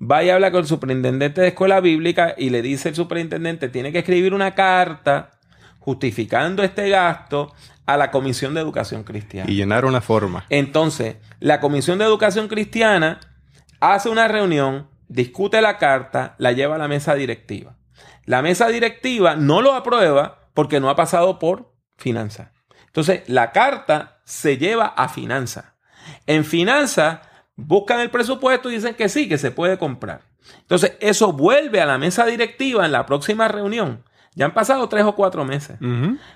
[0.00, 3.92] Va y habla con el superintendente de escuela bíblica y le dice el superintendente, tiene
[3.92, 5.32] que escribir una carta
[5.78, 7.52] justificando este gasto
[7.86, 9.50] a la Comisión de Educación Cristiana.
[9.50, 10.46] Y llenar una forma.
[10.48, 13.20] Entonces, la Comisión de Educación Cristiana
[13.80, 17.76] hace una reunión, discute la carta, la lleva a la mesa directiva.
[18.24, 22.48] La mesa directiva no lo aprueba porque no ha pasado por finanzas.
[22.86, 25.66] Entonces, la carta se lleva a finanzas.
[26.26, 27.20] En finanzas,
[27.56, 30.22] buscan el presupuesto y dicen que sí, que se puede comprar.
[30.60, 34.04] Entonces, eso vuelve a la mesa directiva en la próxima reunión.
[34.34, 35.78] Ya han pasado tres o cuatro meses.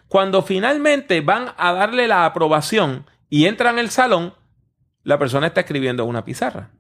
[0.08, 4.34] Cuando finalmente van a darle la aprobación y entran en el salón,
[5.02, 6.70] la persona está escribiendo una pizarra.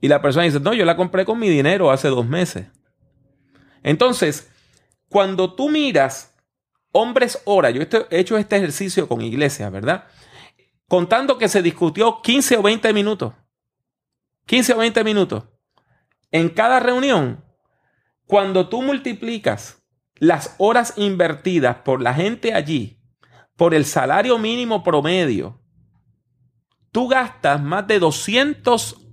[0.00, 2.66] Y la persona dice, no, yo la compré con mi dinero hace dos meses.
[3.82, 4.50] Entonces,
[5.08, 6.34] cuando tú miras
[6.92, 10.04] hombres hora, yo he hecho este ejercicio con iglesias, ¿verdad?
[10.88, 13.34] Contando que se discutió 15 o 20 minutos.
[14.46, 15.44] 15 o 20 minutos.
[16.30, 17.44] En cada reunión,
[18.30, 19.82] cuando tú multiplicas
[20.14, 23.02] las horas invertidas por la gente allí,
[23.56, 25.60] por el salario mínimo promedio,
[26.92, 29.04] tú gastas más de 200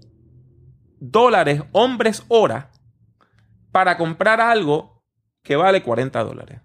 [1.00, 2.70] dólares hombres hora
[3.72, 5.04] para comprar algo
[5.42, 6.62] que vale 40 dólares.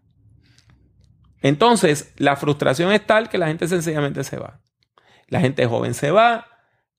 [1.40, 4.60] Entonces, la frustración es tal que la gente sencillamente se va.
[5.28, 6.48] La gente joven se va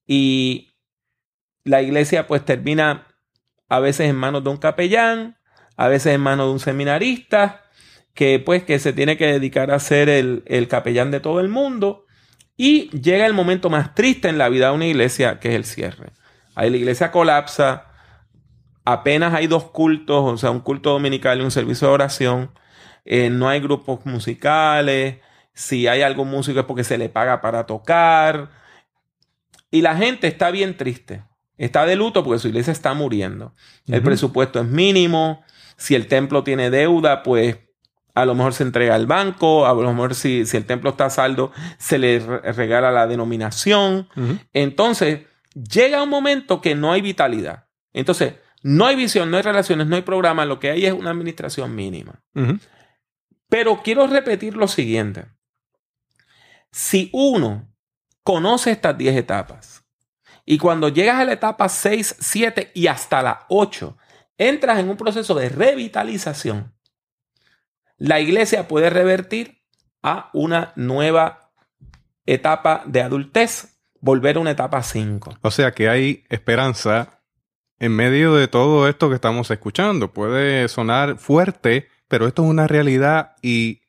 [0.08, 0.80] y
[1.63, 3.06] la iglesia pues termina
[3.70, 5.38] a veces en manos de un capellán,
[5.76, 7.64] a veces en manos de un seminarista,
[8.14, 11.50] que pues que se tiene que dedicar a ser el, el capellán de todo el
[11.50, 12.06] mundo.
[12.56, 15.66] Y llega el momento más triste en la vida de una iglesia, que es el
[15.66, 16.12] cierre.
[16.56, 17.88] Ahí la iglesia colapsa,
[18.86, 22.52] apenas hay dos cultos, o sea, un culto dominical y un servicio de oración.
[23.06, 25.18] Eh, no hay grupos musicales.
[25.54, 28.50] Si hay algún músico es porque se le paga para tocar.
[29.72, 31.24] Y la gente está bien triste.
[31.58, 33.54] Está de luto porque su iglesia está muriendo.
[33.88, 35.43] El presupuesto es mínimo.
[35.78, 37.57] Si el templo tiene deuda, pues
[38.13, 39.65] a lo mejor se entrega al banco.
[39.65, 44.07] A lo mejor si, si el templo está a saldo, se le regala la denominación.
[44.53, 45.21] Entonces,
[45.53, 47.67] llega un momento que no hay vitalidad.
[47.93, 51.11] Entonces, no hay visión, no hay relaciones, no hay programa, lo que hay es una
[51.11, 52.24] administración mínima.
[53.49, 55.26] Pero quiero repetir lo siguiente.
[56.71, 57.69] Si uno
[58.24, 59.84] conoce estas 10 etapas
[60.45, 63.97] y cuando llegas a la etapa 6, 7 y hasta la 8,
[64.38, 66.74] entras en un proceso de revitalización,
[67.98, 69.62] la iglesia puede revertir
[70.02, 71.52] a una nueva
[72.26, 75.38] etapa de adultez, volver a una etapa 5.
[75.42, 77.22] O sea que hay esperanza
[77.80, 80.12] en medio de todo esto que estamos escuchando.
[80.12, 83.84] Puede sonar fuerte, pero esto es una realidad y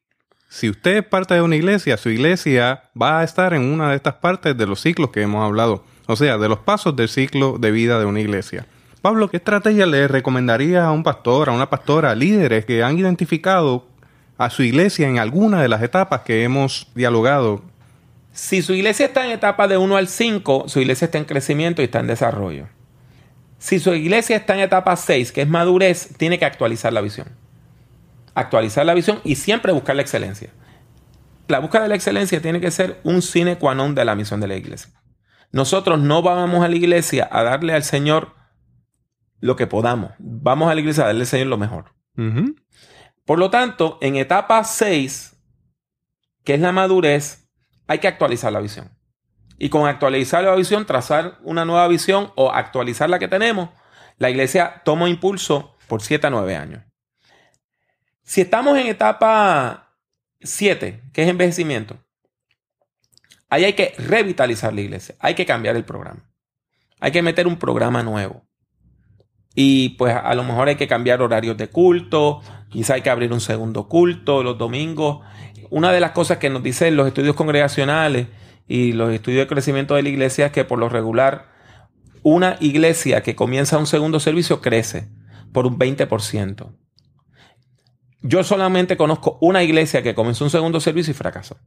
[0.49, 3.97] si usted es parte de una iglesia, su iglesia va a estar en una de
[3.97, 5.85] estas partes de los ciclos que hemos hablado.
[6.07, 8.65] O sea, de los pasos del ciclo de vida de una iglesia.
[9.05, 13.87] Pablo, ¿qué estrategia le recomendaría a un pastor, a una pastora, líderes que han identificado
[14.39, 17.61] a su iglesia en alguna de las etapas que hemos dialogado?
[18.33, 21.83] Si su iglesia está en etapa de 1 al 5, su iglesia está en crecimiento
[21.83, 22.67] y está en desarrollo.
[23.59, 27.29] Si su iglesia está en etapa 6, que es madurez, tiene que actualizar la visión.
[28.35, 30.49] Actualizar la visión y siempre buscar la excelencia.
[31.49, 34.41] La búsqueda de la excelencia tiene que ser un sine qua non de la misión
[34.41, 34.89] de la iglesia.
[35.53, 38.43] Nosotros no vamos a la iglesia a darle al Señor
[39.45, 40.13] lo que podamos.
[40.19, 41.93] Vamos a la iglesia a darle al Señor lo mejor.
[43.27, 45.37] Por lo tanto, en etapa 6,
[46.45, 47.47] que es la madurez,
[47.87, 48.97] hay que actualizar la visión.
[49.59, 53.69] Y con actualizar la visión, trazar una nueva visión o actualizar la que tenemos,
[54.17, 56.83] la iglesia toma impulso por 7 a 9 años.
[58.23, 59.95] Si estamos en etapa
[60.41, 61.99] 7, que es envejecimiento,
[63.51, 66.31] ahí hay que revitalizar la iglesia, hay que cambiar el programa,
[66.99, 68.44] hay que meter un programa nuevo.
[69.55, 73.33] Y pues a lo mejor hay que cambiar horarios de culto, quizá hay que abrir
[73.33, 75.21] un segundo culto los domingos.
[75.71, 78.27] Una de las cosas que nos dicen los estudios congregacionales
[78.67, 81.53] y los estudios de crecimiento de la iglesia es que por lo regular
[82.23, 85.09] una iglesia que comienza un segundo servicio crece
[85.53, 86.75] por un 20%.
[88.23, 91.59] Yo solamente conozco una iglesia que comenzó un segundo servicio y fracasó.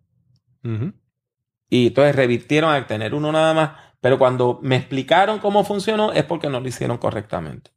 [1.69, 3.71] Y entonces revirtieron a tener uno nada más.
[4.01, 7.76] Pero cuando me explicaron cómo funcionó es porque no lo hicieron correctamente.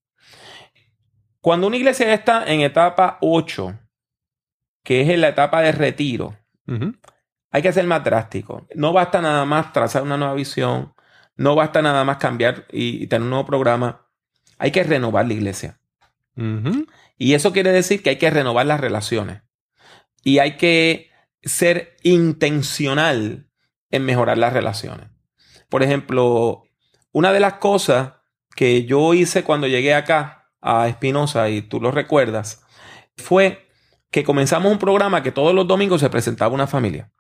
[1.41, 3.79] Cuando una iglesia está en etapa 8,
[4.83, 6.37] que es en la etapa de retiro,
[7.51, 8.67] hay que ser más drástico.
[8.75, 10.95] No basta nada más trazar una nueva visión,
[11.37, 14.07] no basta nada más cambiar y, tener un nuevo programa.
[14.59, 15.81] Hay que renovar la iglesia.
[17.17, 19.43] Y eso quiere decir que hay que renovar las relaciones.
[20.23, 21.11] Y hay que
[21.43, 23.49] ser intencional
[23.91, 25.09] en mejorar las relaciones.
[25.69, 26.65] Por ejemplo,
[27.13, 28.15] una de las cosas
[28.55, 32.63] que yo hice cuando llegué acá a Espinosa, y tú lo recuerdas,
[33.17, 33.69] fue
[34.11, 37.11] que comenzamos un programa que todos los domingos se presentaba una familia.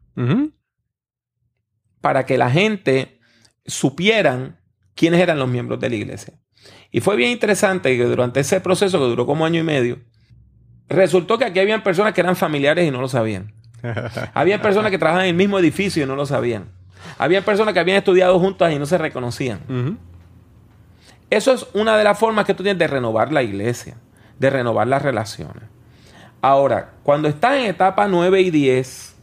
[2.00, 3.20] Para que la gente
[3.64, 4.60] supieran
[4.94, 6.34] quiénes eran los miembros de la iglesia.
[6.90, 10.00] Y fue bien interesante que durante ese proceso que duró como año y medio,
[10.88, 13.54] resultó que aquí habían personas que eran familiares y no lo sabían.
[14.34, 16.72] había personas que trabajaban en el mismo edificio y no lo sabían.
[17.16, 19.98] Había personas que habían estudiado juntas y no se reconocían.
[21.30, 23.96] Eso es una de las formas que tú tienes de renovar la iglesia,
[24.38, 25.62] de renovar las relaciones.
[26.42, 29.14] Ahora, cuando estás en etapa 9 y 10,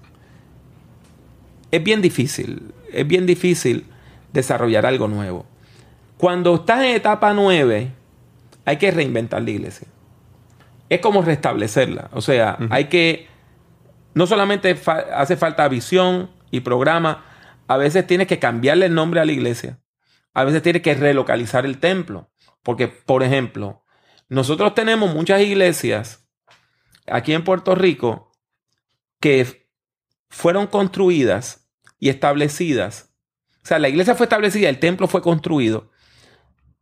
[1.71, 3.85] es bien difícil, es bien difícil
[4.31, 5.45] desarrollar algo nuevo.
[6.17, 7.91] Cuando estás en etapa 9,
[8.65, 9.87] hay que reinventar la iglesia.
[10.89, 12.09] Es como restablecerla.
[12.13, 13.27] O sea, hay que,
[14.13, 14.79] no solamente
[15.13, 17.25] hace falta visión y programa,
[17.67, 19.77] a veces tienes que cambiarle el nombre a la iglesia.
[20.37, 22.29] A veces tienes que relocalizar el templo.
[22.61, 23.83] Porque, por ejemplo,
[24.29, 26.29] nosotros tenemos muchas iglesias
[27.07, 28.31] aquí en Puerto Rico
[29.19, 29.67] que
[30.29, 31.67] fueron construidas
[31.97, 33.15] y establecidas.
[33.63, 35.89] O sea, la iglesia fue establecida, el templo fue construido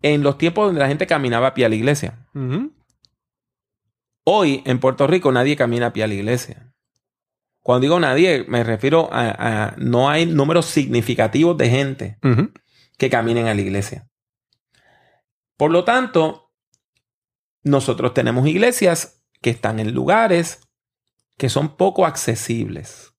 [0.01, 2.27] en los tiempos donde la gente caminaba a pie a la iglesia.
[4.25, 6.73] Hoy en Puerto Rico nadie camina a pie a la iglesia.
[7.61, 12.19] Cuando digo nadie, me refiero a, no hay números significativos de gente
[12.97, 14.07] que caminen a la iglesia.
[15.57, 16.51] Por lo tanto,
[17.63, 20.61] nosotros tenemos iglesias que están en lugares
[21.37, 23.13] que son poco accesibles.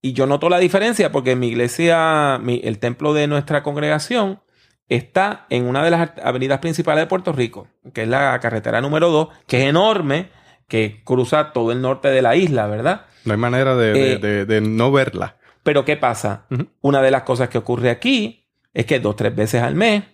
[0.00, 4.42] Y yo noto la diferencia porque mi iglesia, el templo de nuestra congregación,
[4.88, 9.10] está en una de las avenidas principales de Puerto Rico, que es la carretera número
[9.10, 10.30] 2, que es enorme,
[10.68, 13.06] que cruza todo el norte de la isla, ¿verdad?
[13.24, 15.36] No hay manera de, eh, no verla.
[15.62, 16.46] Pero ¿qué pasa?
[16.80, 20.04] Una de las cosas que ocurre aquí es que dos, tres veces al mes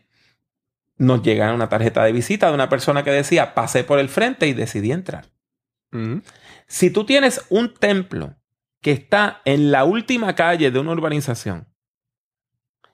[0.97, 4.49] nos llega una tarjeta de visita de una persona que decía, pasé por el frente
[4.49, 5.27] y decidí entrar.
[6.67, 8.37] Si tú tienes un templo
[8.83, 11.69] que está en la última calle de una urbanización,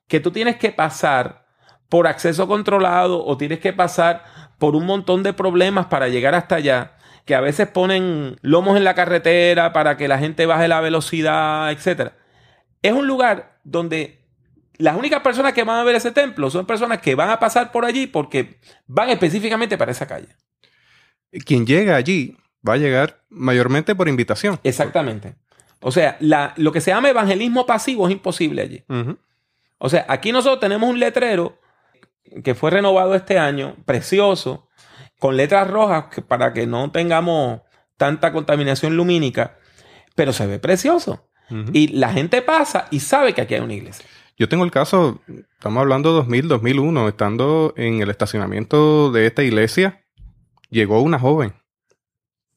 [0.07, 1.47] que tú tienes que pasar
[1.89, 4.25] por acceso controlado o tienes que pasar
[4.59, 8.85] por un montón de problemas para llegar hasta allá, que a veces ponen lomos en
[8.85, 12.13] la carretera para que la gente baje la velocidad, etc.
[12.85, 14.21] Es un lugar donde
[14.77, 17.73] las únicas personas que van a ver ese templo son personas que van a pasar
[17.73, 20.29] por allí porque van específicamente para esa calle.
[21.47, 24.61] Quien llega allí va a llegar mayormente por invitación.
[24.65, 25.35] Exactamente.
[25.81, 28.85] O sea, la, lo que se llama evangelismo pasivo es imposible allí.
[29.79, 31.59] O sea, aquí nosotros tenemos un letrero
[32.45, 34.69] que fue renovado este año, precioso,
[35.19, 37.63] con letras rojas para que no tengamos
[37.97, 39.57] tanta contaminación lumínica,
[40.15, 41.31] pero se ve precioso.
[41.73, 44.05] Y la gente pasa y sabe que aquí hay una iglesia.
[44.37, 45.21] Yo tengo el caso,
[45.53, 50.05] estamos hablando 2000, 2001, estando en el estacionamiento de esta iglesia,
[50.71, 51.55] llegó una joven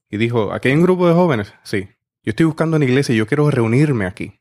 [0.09, 1.53] y dijo, ¿aquí hay un grupo de jóvenes?
[1.63, 1.87] Sí,
[2.23, 4.39] yo estoy buscando una iglesia y yo quiero reunirme aquí.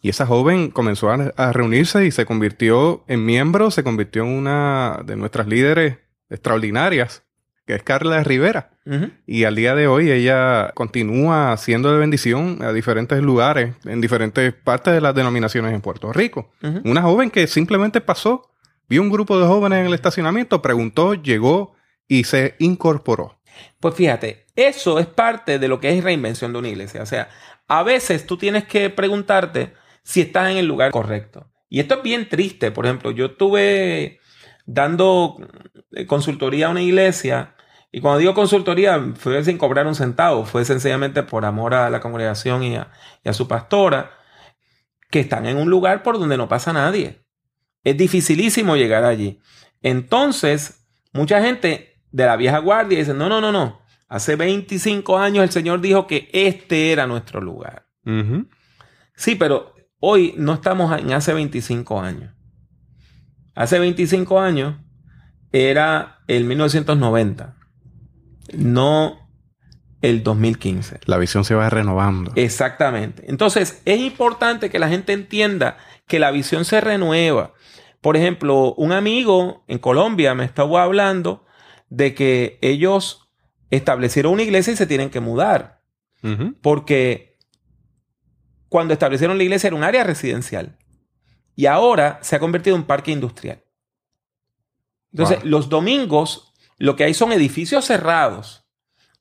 [0.00, 4.28] Y esa joven comenzó a, a reunirse y se convirtió en miembro, se convirtió en
[4.28, 5.98] una de nuestras líderes
[6.30, 7.24] extraordinarias,
[7.68, 8.70] que es Carla Rivera.
[9.26, 14.54] Y al día de hoy ella continúa siendo de bendición a diferentes lugares, en diferentes
[14.54, 16.50] partes de las denominaciones en Puerto Rico.
[16.86, 18.54] Una joven que simplemente pasó,
[18.88, 21.74] vio un grupo de jóvenes en el estacionamiento, preguntó, llegó
[22.08, 23.38] y se incorporó.
[23.80, 27.02] Pues fíjate, eso es parte de lo que es reinvención de una iglesia.
[27.02, 27.28] O sea,
[27.66, 31.50] a veces tú tienes que preguntarte si estás en el lugar correcto.
[31.68, 32.70] Y esto es bien triste.
[32.70, 34.20] Por ejemplo, yo estuve
[34.64, 35.36] dando
[35.92, 37.54] eh, consultoría a una iglesia.
[37.90, 40.44] Y cuando digo consultoría, fue sin cobrar un centavo.
[40.44, 42.90] Fue sencillamente por amor a la congregación y a,
[43.24, 44.10] y a su pastora,
[45.10, 47.24] que están en un lugar por donde no pasa nadie.
[47.84, 49.40] Es dificilísimo llegar allí.
[49.80, 53.80] Entonces, mucha gente de la vieja guardia dice, no, no, no, no.
[54.08, 57.86] Hace 25 años el Señor dijo que este era nuestro lugar.
[59.14, 62.34] Sí, pero hoy no estamos en hace 25 años.
[63.54, 64.76] Hace 25 años
[65.52, 67.57] era el 1990,
[68.52, 69.28] no
[70.00, 71.00] el 2015.
[71.06, 72.32] La visión se va renovando.
[72.36, 73.24] Exactamente.
[73.28, 75.76] Entonces, es importante que la gente entienda
[76.06, 77.52] que la visión se renueva.
[78.00, 81.44] Por ejemplo, un amigo en Colombia me estaba hablando
[81.90, 83.28] de que ellos
[83.70, 85.82] establecieron una iglesia y se tienen que mudar.
[86.62, 87.36] Porque
[88.68, 90.78] cuando establecieron la iglesia era un área residencial.
[91.56, 93.64] Y ahora se ha convertido en un parque industrial.
[95.12, 95.48] Entonces, Wow.
[95.50, 96.47] los domingos
[96.78, 98.64] lo que hay son edificios cerrados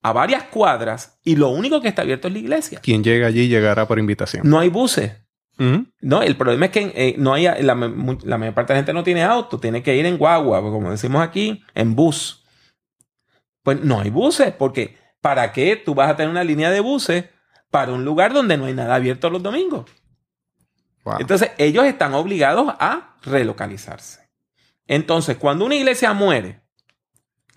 [0.01, 2.79] a varias cuadras y lo único que está abierto es la iglesia.
[2.81, 4.47] Quien llega allí llegará por invitación.
[4.47, 5.13] No hay buses.
[5.59, 5.87] Ujú.
[6.01, 9.03] No, el problema es que eh, no hay, la, mayor parte de la gente no
[9.03, 12.45] tiene auto, tiene que ir en guagua, como decimos aquí, en bus.
[13.63, 17.25] Pues no hay buses, porque ¿para qué tú vas a tener una línea de buses
[17.71, 19.85] para un lugar donde no hay nada abierto los domingos?
[21.03, 21.17] Wow.
[21.19, 24.29] Entonces, ellos están obligados a relocalizarse.
[24.85, 26.61] Entonces, cuando una iglesia muere,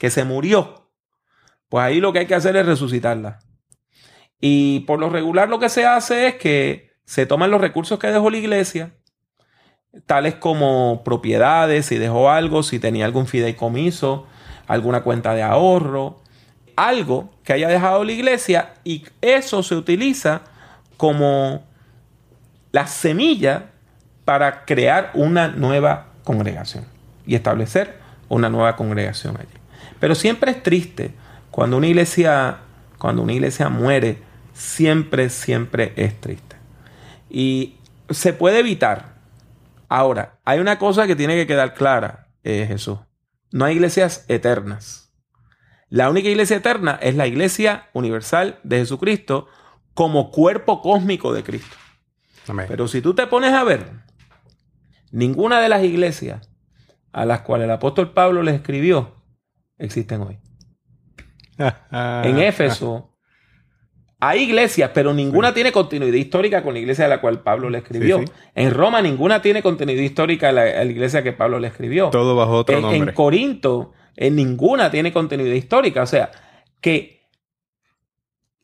[0.01, 0.91] que se murió,
[1.69, 3.39] pues ahí lo que hay que hacer es resucitarla.
[4.41, 8.07] Y por lo regular lo que se hace es que se toman los recursos que
[8.07, 8.95] dejó la iglesia,
[10.07, 14.27] tales como propiedades, si dejó algo, si tenía algún fideicomiso,
[14.67, 16.23] alguna cuenta de ahorro,
[16.77, 20.41] algo que haya dejado la iglesia y eso se utiliza
[20.97, 21.63] como
[22.73, 23.73] la semilla
[24.25, 26.87] para crear una nueva congregación
[27.27, 27.99] y establecer
[28.31, 29.60] una nueva congregación allí.
[30.01, 31.15] Pero siempre es triste
[31.51, 32.59] cuando una iglesia,
[32.99, 34.19] cuando una iglesia muere,
[34.55, 36.57] siempre, siempre es triste.
[37.29, 37.77] Y
[38.09, 39.21] se puede evitar.
[39.89, 42.99] Ahora, hay una cosa que tiene que quedar clara, eh, Jesús.
[43.53, 45.13] No hay iglesias eternas.
[45.89, 49.49] La única iglesia eterna es la iglesia universal de Jesucristo
[49.93, 51.77] como cuerpo cósmico de Cristo.
[52.49, 52.67] Amén.
[52.69, 53.91] Pero si tú te pones a ver,
[55.11, 56.49] ninguna de las iglesias
[57.13, 59.20] a las cuales el apóstol Pablo les escribió
[59.81, 60.39] existen hoy.
[61.91, 63.17] En Éfeso
[64.21, 67.79] hay iglesias, pero ninguna tiene continuidad histórica con la iglesia a la cual Pablo le
[67.79, 68.19] escribió.
[68.19, 68.33] Sí, sí.
[68.55, 72.11] En Roma ninguna tiene continuidad histórica a la, a la iglesia que Pablo le escribió.
[72.11, 73.15] Todo bajo otro en, en nombre.
[73.15, 76.03] Corinto, en ninguna tiene continuidad histórica.
[76.03, 76.31] O sea,
[76.81, 77.29] que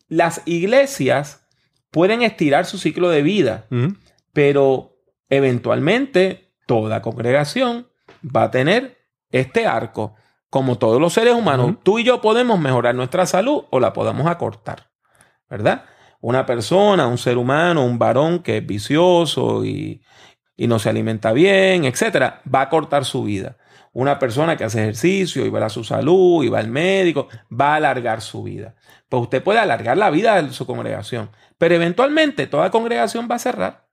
[0.09, 1.49] las iglesias
[1.91, 3.67] pueden estirar su ciclo de vida,
[4.35, 4.99] pero
[5.31, 7.89] eventualmente toda congregación
[8.25, 8.99] va a tener
[9.31, 10.15] este arco.
[10.57, 14.27] Como todos los seres humanos, tú y yo podemos mejorar nuestra salud o la podemos
[14.27, 14.89] acortar,
[15.51, 15.85] ¿verdad?
[16.23, 20.01] Una persona, un ser humano, un varón que es vicioso y,
[20.57, 23.59] y no se alimenta bien, etcétera, va a cortar su vida.
[23.93, 27.75] Una persona que hace ejercicio y va a su salud y va al médico, va
[27.75, 28.77] a alargar su vida.
[29.11, 33.41] Pues usted puede alargar la vida de su congregación, pero eventualmente toda congregación va a
[33.41, 33.89] cerrar.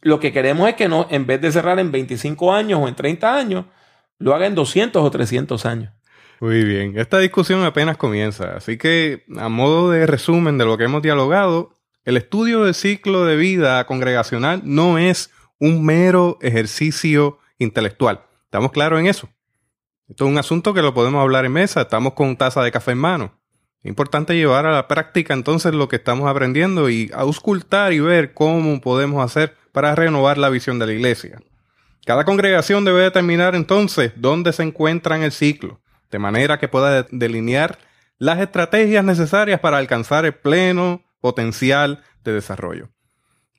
[0.00, 2.94] Lo que queremos es que no, en vez de cerrar en 25 años o en
[2.94, 3.66] 30 años,
[4.18, 5.92] lo haga en 200 o 300 años.
[6.40, 6.98] Muy bien.
[6.98, 11.78] Esta discusión apenas comienza, así que a modo de resumen de lo que hemos dialogado,
[12.04, 18.20] el estudio del ciclo de vida congregacional no es un mero ejercicio intelectual.
[18.44, 19.28] ¿Estamos claros en eso?
[20.08, 22.92] Esto es un asunto que lo podemos hablar en mesa, estamos con taza de café
[22.92, 23.40] en mano.
[23.82, 28.80] Importante llevar a la práctica entonces lo que estamos aprendiendo y auscultar y ver cómo
[28.80, 31.40] podemos hacer para renovar la visión de la iglesia.
[32.06, 37.04] Cada congregación debe determinar entonces dónde se encuentra en el ciclo, de manera que pueda
[37.10, 37.78] delinear
[38.18, 42.90] las estrategias necesarias para alcanzar el pleno potencial de desarrollo.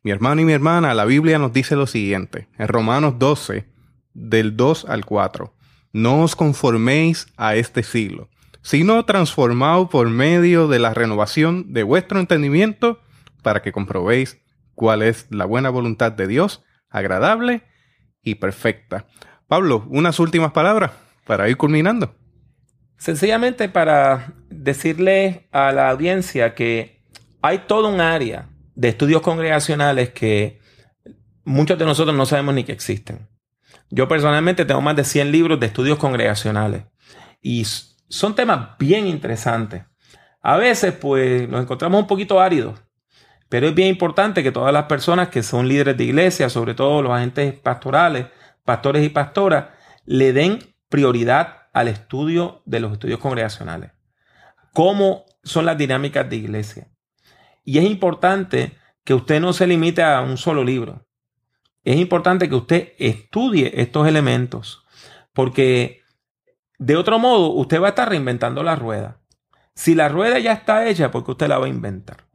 [0.02, 3.68] Mi hermano y mi hermana, la Biblia nos dice lo siguiente, en Romanos 12,
[4.14, 5.54] del 2 al 4,
[5.92, 8.30] no os conforméis a este siglo,
[8.62, 13.02] sino transformaos por medio de la renovación de vuestro entendimiento
[13.44, 14.40] para que comprobéis
[14.74, 17.64] cuál es la buena voluntad de Dios, agradable
[18.28, 19.06] y perfecta.
[19.48, 20.92] Pablo, unas últimas palabras
[21.26, 22.14] para ir culminando.
[22.98, 27.02] Sencillamente para decirle a la audiencia que
[27.42, 30.60] hay todo un área de estudios congregacionales que
[31.46, 33.30] muchos de nosotros no sabemos ni que existen.
[33.90, 36.84] Yo personalmente tengo más de 100 libros de estudios congregacionales
[37.42, 37.64] y
[38.10, 39.84] son temas bien interesantes.
[40.42, 42.78] A veces pues nos encontramos un poquito áridos,
[43.50, 47.02] pero es bien importante que todas las personas que son líderes de iglesia, sobre todo
[47.02, 48.28] los agentes pastorales,
[48.66, 49.68] pastores y pastoras,
[50.06, 53.92] le den prioridad al estudio de los estudios congregacionales.
[54.74, 56.88] Cómo son las dinámicas de iglesia.
[57.64, 61.06] Y es importante que usted no se limite a un solo libro.
[61.84, 64.86] Es importante que usted estudie estos elementos,
[65.32, 66.02] porque
[66.78, 69.22] de otro modo usted va a estar reinventando la rueda.
[69.78, 72.26] Si la rueda ya está hecha, ¿por qué usted la va a inventar?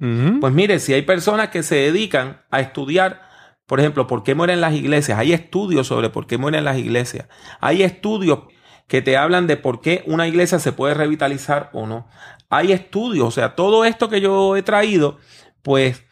[0.41, 3.21] Pues mire, si hay personas que se dedican a estudiar,
[3.67, 7.27] por ejemplo, por qué mueren las iglesias, hay estudios sobre por qué mueren las iglesias,
[7.61, 8.45] hay estudios
[8.87, 12.07] que te hablan de por qué una iglesia se puede revitalizar o no.
[12.49, 15.19] Hay estudios, o sea, todo esto que yo he traído,
[15.63, 16.05] pues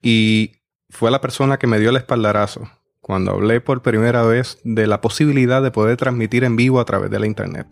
[0.00, 0.52] y
[0.88, 2.70] fue la persona que me dio el espaldarazo
[3.02, 7.10] cuando hablé por primera vez de la posibilidad de poder transmitir en vivo a través
[7.10, 7.66] de la internet.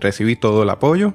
[0.00, 1.12] Recibí todo el apoyo,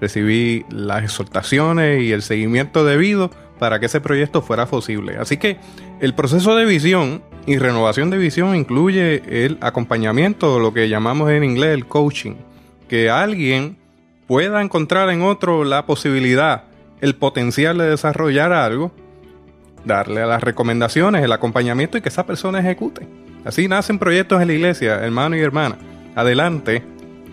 [0.00, 5.16] recibí las exhortaciones y el seguimiento debido para que ese proyecto fuera posible.
[5.18, 5.58] Así que
[6.00, 11.42] el proceso de visión y renovación de visión incluye el acompañamiento, lo que llamamos en
[11.42, 12.36] inglés el coaching,
[12.88, 13.76] que alguien
[14.28, 16.64] pueda encontrar en otro la posibilidad,
[17.00, 18.92] el potencial de desarrollar algo,
[19.84, 23.06] darle a las recomendaciones, el acompañamiento y que esa persona ejecute.
[23.44, 25.78] Así nacen proyectos en la iglesia, hermano y hermana.
[26.14, 26.82] Adelante,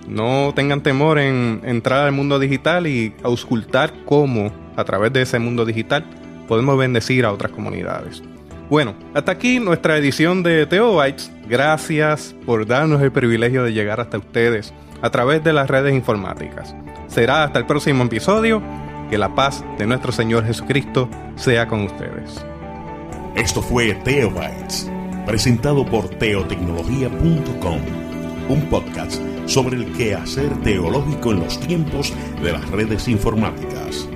[0.07, 5.39] no tengan temor en entrar al mundo digital y auscultar cómo a través de ese
[5.39, 6.05] mundo digital
[6.47, 8.23] podemos bendecir a otras comunidades.
[8.69, 11.31] Bueno, hasta aquí nuestra edición de Teobytes.
[11.47, 16.75] Gracias por darnos el privilegio de llegar hasta ustedes a través de las redes informáticas.
[17.07, 18.61] Será hasta el próximo episodio.
[19.09, 22.45] Que la paz de nuestro Señor Jesucristo sea con ustedes.
[23.35, 24.91] Esto fue Teobytes,
[25.25, 27.79] presentado por teotecnología.com,
[28.49, 34.09] un podcast sobre el quehacer teológico en los tiempos de las redes informáticas.